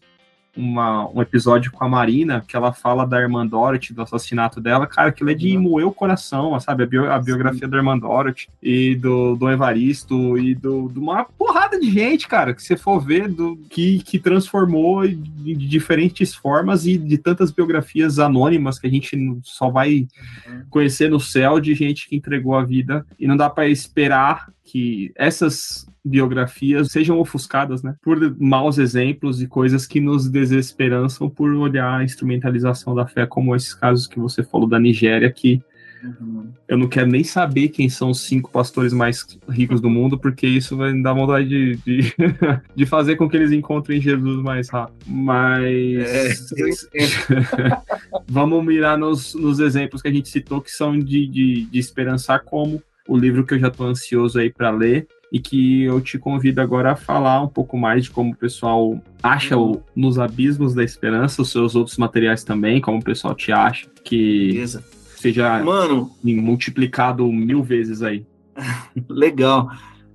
[0.58, 4.86] uma, um episódio com a Marina, que ela fala da irmã Dorothy, do assassinato dela,
[4.86, 5.62] cara, aquilo é de uhum.
[5.62, 6.82] moer o coração, sabe?
[6.82, 7.70] A, bio, a biografia Sim.
[7.70, 12.52] da irmã Dorothy e do, do Evaristo e do, de uma porrada de gente, cara,
[12.52, 17.52] que você for ver, do, que, que transformou de, de diferentes formas e de tantas
[17.52, 20.08] biografias anônimas que a gente só vai
[20.48, 20.62] uhum.
[20.68, 25.12] conhecer no céu de gente que entregou a vida e não dá para esperar que
[25.14, 31.98] essas biografias sejam ofuscadas, né, por maus exemplos e coisas que nos desesperançam por olhar
[31.98, 35.62] a instrumentalização da fé, como esses casos que você falou da Nigéria, que
[36.02, 36.52] Uhum.
[36.66, 40.46] Eu não quero nem saber quem são os cinco pastores mais ricos do mundo, porque
[40.46, 42.14] isso vai me dar vontade de, de,
[42.74, 44.96] de fazer com que eles encontrem Jesus mais rápido.
[45.06, 46.52] Mas.
[46.94, 47.08] É,
[48.28, 52.44] Vamos mirar nos, nos exemplos que a gente citou que são de, de, de esperançar,
[52.44, 56.18] como o livro que eu já estou ansioso aí para ler e que eu te
[56.18, 60.74] convido agora a falar um pouco mais de como o pessoal acha o, nos abismos
[60.74, 64.84] da esperança, os seus outros materiais também, como o pessoal te acha, que Beleza.
[65.16, 68.26] seja Mano, multiplicado mil vezes aí.
[69.08, 69.70] Legal.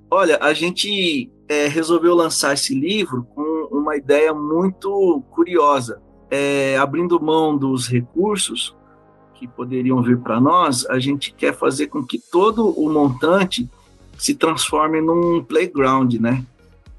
[0.09, 6.01] Olha, a gente é, resolveu lançar esse livro com uma ideia muito curiosa.
[6.29, 8.75] É, abrindo mão dos recursos
[9.35, 13.69] que poderiam vir para nós, a gente quer fazer com que todo o montante
[14.17, 16.43] se transforme num playground, né?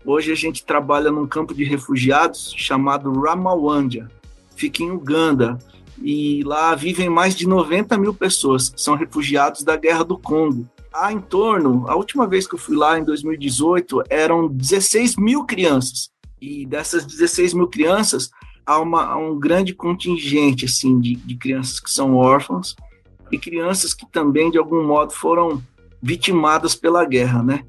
[0.05, 4.09] Hoje a gente trabalha num campo de refugiados chamado Ramawandia,
[4.55, 5.59] fica em Uganda,
[6.03, 10.69] e lá vivem mais de 90 mil pessoas, são refugiados da Guerra do Congo.
[10.93, 15.45] Há em torno, a última vez que eu fui lá, em 2018, eram 16 mil
[15.45, 16.11] crianças,
[16.41, 18.31] e dessas 16 mil crianças,
[18.67, 22.77] há, uma, há um grande contingente assim de, de crianças que são órfãos,
[23.33, 25.63] e crianças que também, de algum modo, foram
[26.05, 27.65] vitimadas pela guerra, né?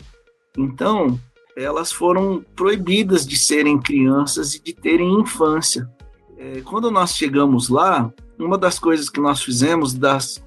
[0.57, 1.17] Então,
[1.55, 5.89] elas foram proibidas de serem crianças e de terem infância.
[6.37, 10.43] É, quando nós chegamos lá, uma das coisas que nós fizemos, das,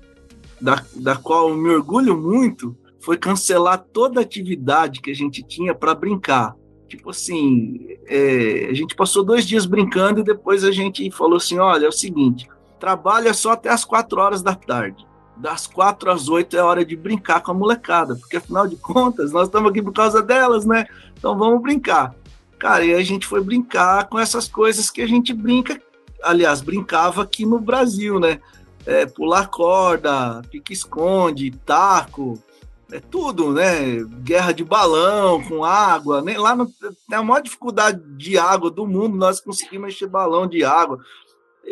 [0.60, 5.74] da, da qual eu me orgulho muito, foi cancelar toda atividade que a gente tinha
[5.74, 6.54] para brincar.
[6.88, 11.58] Tipo assim, é, a gente passou dois dias brincando e depois a gente falou assim:
[11.58, 12.46] olha, é o seguinte,
[12.78, 15.07] trabalha só até as quatro horas da tarde
[15.38, 19.32] das quatro às oito é hora de brincar com a molecada, porque afinal de contas,
[19.32, 20.86] nós estamos aqui por causa delas, né?
[21.16, 22.14] Então vamos brincar.
[22.58, 25.80] Cara, e a gente foi brincar com essas coisas que a gente brinca,
[26.22, 28.40] aliás, brincava aqui no Brasil, né?
[28.84, 32.42] É, pular corda, pique-esconde, taco,
[32.90, 34.02] é tudo, né?
[34.22, 38.86] Guerra de balão com água, nem lá no, tem a maior dificuldade de água do
[38.86, 40.98] mundo, nós conseguimos encher balão de água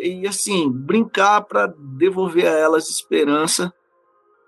[0.01, 3.73] e assim, brincar para devolver a elas esperança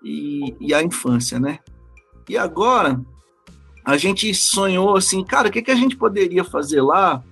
[0.02, 1.58] e, e, a infância, né?
[2.28, 3.00] E agora
[3.84, 7.22] a gente sonhou assim, cara, o que, que a gente poderia fazer lá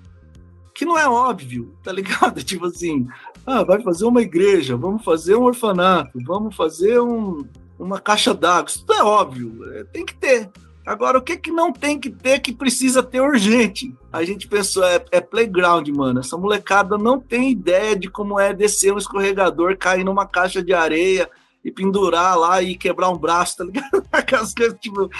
[0.74, 2.42] que não é óbvio, tá ligado?
[2.44, 3.06] Tipo assim,
[3.44, 7.44] ah, vai fazer uma igreja, vamos fazer um orfanato, vamos fazer um,
[7.78, 8.70] uma caixa d'água.
[8.70, 10.50] Isso não é óbvio, é, tem que ter.
[10.88, 13.94] Agora, o que, que não tem que ter que precisa ter urgente?
[14.10, 16.20] A gente pensou, é, é, playground, mano.
[16.20, 20.72] Essa molecada não tem ideia de como é descer um escorregador, cair numa caixa de
[20.72, 21.28] areia
[21.62, 24.02] e pendurar lá e quebrar um braço, tá ligado?
[24.10, 25.10] Aquelas coisas, tipo,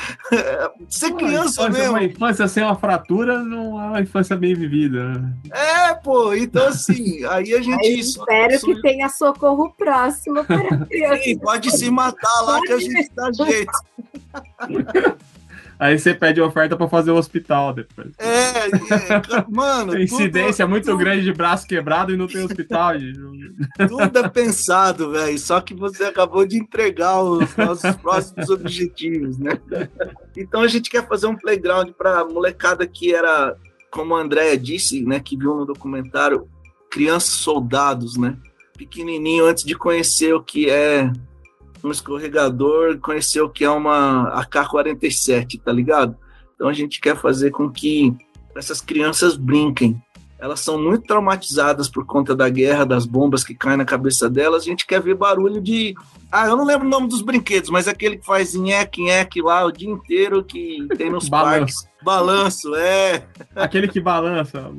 [0.89, 1.91] ser criança infância, mesmo.
[1.91, 5.23] Uma infância sem uma fratura não é uma infância bem vivida.
[5.51, 7.87] É, pô, então assim, aí a gente.
[7.87, 11.23] Aí espero que tenha socorro próximo para criança.
[11.25, 13.73] Sim, pode se matar lá que a gente dá jeito.
[15.79, 18.09] Aí você pede oferta para fazer o hospital depois.
[18.18, 19.97] É, é mano.
[19.97, 20.99] Incidência tudo, muito tudo...
[20.99, 22.95] grande de braço quebrado e não tem hospital.
[23.89, 25.39] tudo é pensado, velho.
[25.39, 29.61] Só que você acabou de entregar os nossos próximos objetivos, né?
[30.37, 33.57] Então a gente quer fazer um playground para molecada que era,
[33.91, 36.49] como a Andrea disse, né, que viu no documentário,
[36.91, 38.37] crianças soldados, né?
[38.76, 41.11] Pequenininho antes de conhecer o que é
[41.83, 46.16] um escorregador, conhecer o que é uma AK-47, tá ligado?
[46.55, 48.14] Então a gente quer fazer com que
[48.57, 50.01] essas crianças brinquem.
[50.41, 54.62] Elas são muito traumatizadas por conta da guerra, das bombas que caem na cabeça delas.
[54.62, 55.95] A gente quer ver barulho de.
[56.31, 59.43] Ah, eu não lembro o nome dos brinquedos, mas é aquele que faz nheque, nheque
[59.43, 61.89] lá o dia inteiro que tem nos parques.
[62.03, 63.26] Balanço, é.
[63.57, 64.70] Aquele que balança.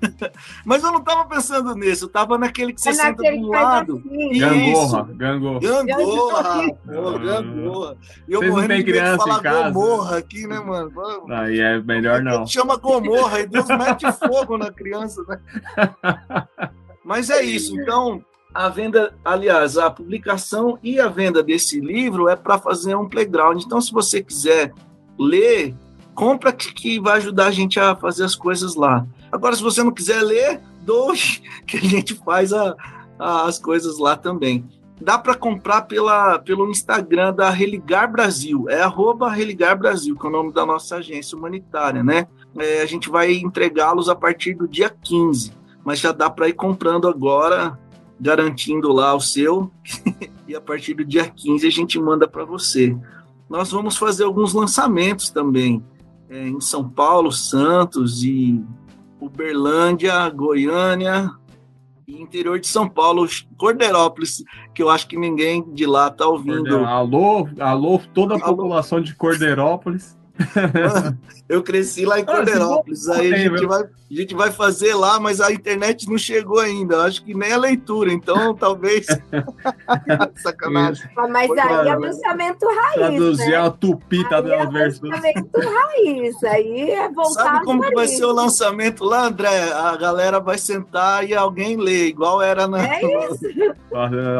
[0.64, 4.02] Mas eu não tava pensando nisso, eu tava naquele que você é senta do lado.
[4.06, 4.38] Assim.
[4.38, 5.60] Gangorra, gangorra.
[5.60, 7.96] Gangorra, porra, gangorra.
[8.26, 9.70] E eu Vocês não tem criança falar em casa.
[9.70, 10.90] gomorra aqui, né, mano?
[10.90, 11.30] Vamos.
[11.30, 12.46] Aí é melhor não.
[12.46, 15.40] Chama gomorra e Deus mete fogo na criança, né?
[17.04, 22.36] Mas é isso, então a venda, aliás, a publicação e a venda desse livro é
[22.36, 23.62] para fazer um playground.
[23.62, 24.72] Então, se você quiser
[25.18, 25.74] ler
[26.14, 29.06] compra que, que vai ajudar a gente a fazer as coisas lá.
[29.30, 31.18] Agora, se você não quiser ler, doe,
[31.66, 32.76] que a gente faz a,
[33.18, 34.64] a, as coisas lá também.
[35.00, 40.28] Dá para comprar pela, pelo Instagram da Religar Brasil, é arroba Religar Brasil, que é
[40.28, 42.28] o nome da nossa agência humanitária, né?
[42.56, 45.52] É, a gente vai entregá-los a partir do dia 15,
[45.84, 47.76] mas já dá para ir comprando agora,
[48.20, 49.72] garantindo lá o seu,
[50.46, 52.96] e a partir do dia 15 a gente manda para você.
[53.50, 55.82] Nós vamos fazer alguns lançamentos também
[56.32, 58.64] é, em São Paulo, Santos e
[59.20, 61.30] Uberlândia, Goiânia
[62.08, 63.28] e interior de São Paulo,
[63.58, 64.42] Corderópolis,
[64.74, 66.78] que eu acho que ninguém de lá tá ouvindo.
[66.78, 68.56] Alô, alô, toda a alô.
[68.56, 70.18] população de Corderópolis.
[71.48, 73.08] eu cresci lá em ah, Corderópolis.
[73.08, 77.02] Aí a gente, vai, a gente vai fazer lá, mas a internet não chegou ainda.
[77.04, 79.06] Acho que nem a leitura, então talvez.
[80.42, 81.08] Sacanagem.
[81.14, 82.94] Mas aí é pensamento raiz.
[82.94, 83.56] Traduzir né?
[83.56, 86.44] a tupi, tá dando é pensamento raiz.
[86.44, 87.44] Aí é voltar.
[87.44, 89.72] Sabe como que vai ser o lançamento lá, André?
[89.72, 92.82] A galera vai sentar e alguém lê, igual era na.
[92.82, 93.46] É isso.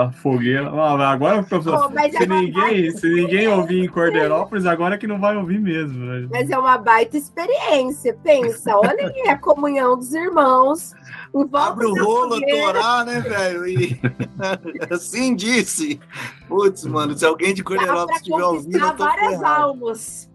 [0.00, 0.68] a fogueira.
[0.68, 5.20] Agora, professor, Pô, se, é ninguém, se ninguém ouvir em Corderópolis, agora é que não
[5.20, 6.28] vai ouvir mesmo mesmo.
[6.28, 6.28] Né?
[6.30, 8.16] Mas é uma baita experiência.
[8.22, 10.92] Pensa, olha aí a comunhão dos irmãos.
[11.52, 13.66] Abre o rolo, torar, né, velho?
[13.66, 14.00] E
[14.90, 15.98] assim disse.
[16.46, 18.78] Putz, mano, se alguém de Corderópolis estiver ouvindo.
[18.78, 19.62] Eu várias ferrado.
[19.62, 20.30] almas.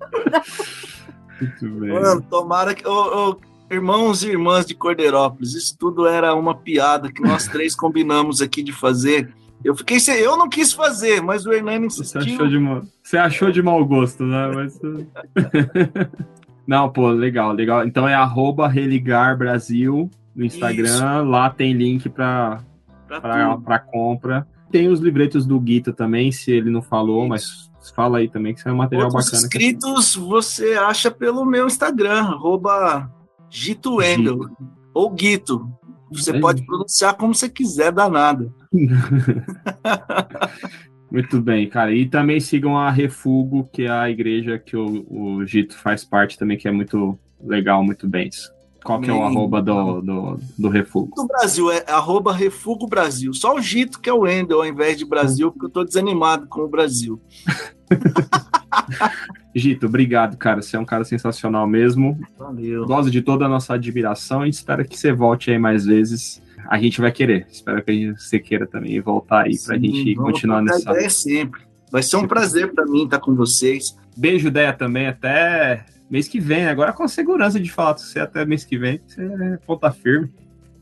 [1.39, 1.93] Muito bem.
[1.93, 2.87] Mano, tomara que.
[2.87, 7.75] Oh, oh, irmãos e irmãs de Corderópolis, isso tudo era uma piada que nós três
[7.75, 9.31] combinamos aqui de fazer.
[9.63, 10.15] Eu fiquei sem.
[10.19, 12.21] Eu não quis fazer, mas o Hernani insistiu.
[12.21, 14.51] Você achou de, mal, você achou de mau gosto, né?
[14.53, 14.79] Mas...
[16.65, 17.85] não, pô, legal, legal.
[17.85, 20.85] Então é arroba Religar Brasil no Instagram.
[20.85, 21.29] Isso.
[21.29, 22.59] Lá tem link para
[23.07, 24.47] para compra.
[24.69, 27.29] Tem os livretos do Guita também, se ele não falou, Isso.
[27.29, 29.43] mas fala aí também que isso é um material Outros bacana.
[29.43, 33.09] inscritos você acha pelo meu Instagram, arroba
[33.49, 34.39] Gito Wendel,
[34.93, 35.71] ou Guito.
[36.11, 36.39] Você é.
[36.39, 38.53] pode pronunciar como você quiser, danada.
[41.09, 41.93] Muito bem, cara.
[41.93, 46.37] E também sigam a Refugo, que é a igreja que o, o Gito faz parte
[46.37, 48.29] também, que é muito legal, muito bem.
[48.83, 51.13] Qual que é o arroba do, do, do Refugo?
[51.15, 53.33] Do Brasil, é arroba Refugo Brasil.
[53.33, 56.47] Só o Gito que é o Endel ao invés de Brasil, porque eu tô desanimado
[56.47, 57.21] com o Brasil.
[59.55, 60.61] Gito, obrigado, cara.
[60.61, 62.17] Você é um cara sensacional mesmo.
[62.37, 62.85] Valeu.
[62.85, 66.41] Gosto de toda a nossa admiração e espero que você volte aí mais vezes.
[66.67, 67.47] A gente vai querer.
[67.49, 70.91] Espero que você queira também voltar aí para a gente continuar nessa.
[70.91, 71.61] É sempre.
[71.91, 73.95] Vai ser um prazer para mim estar com vocês.
[74.15, 75.07] Beijo, Deia, também.
[75.07, 76.67] Até mês que vem.
[76.67, 79.01] Agora com a segurança de falar com você até mês que vem.
[79.07, 80.31] Você é ponta firme.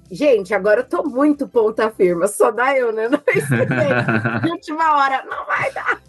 [0.09, 2.27] Gente, agora eu tô muito ponta firme.
[2.27, 3.07] Só dá eu, né?
[3.09, 5.23] Não é última hora.
[5.25, 6.01] Não vai dar.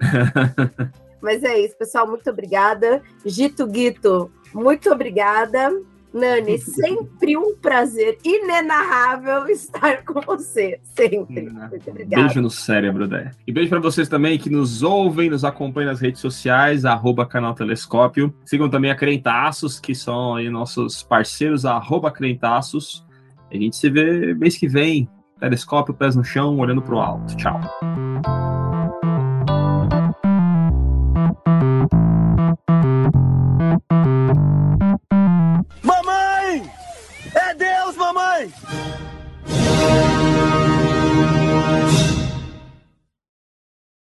[1.22, 2.06] Mas é isso, pessoal.
[2.06, 3.02] Muito obrigada.
[3.24, 5.70] Gito Guito, muito obrigada.
[6.14, 10.78] Nani, sempre um prazer inenarrável estar com você.
[10.84, 11.50] Sempre.
[11.50, 12.22] Muito obrigada.
[12.22, 13.32] Beijo no cérebro, Dé.
[13.44, 17.52] E beijo para vocês também que nos ouvem, nos acompanham nas redes sociais, arroba canal
[17.52, 18.32] Telescópio.
[18.44, 23.04] Sigam também a Crentaços, que são aí nossos parceiros, arroba Crentaços.
[23.50, 25.08] A gente se vê mês que vem.
[25.40, 27.36] Telescópio, pés no chão, olhando pro alto.
[27.36, 27.60] Tchau.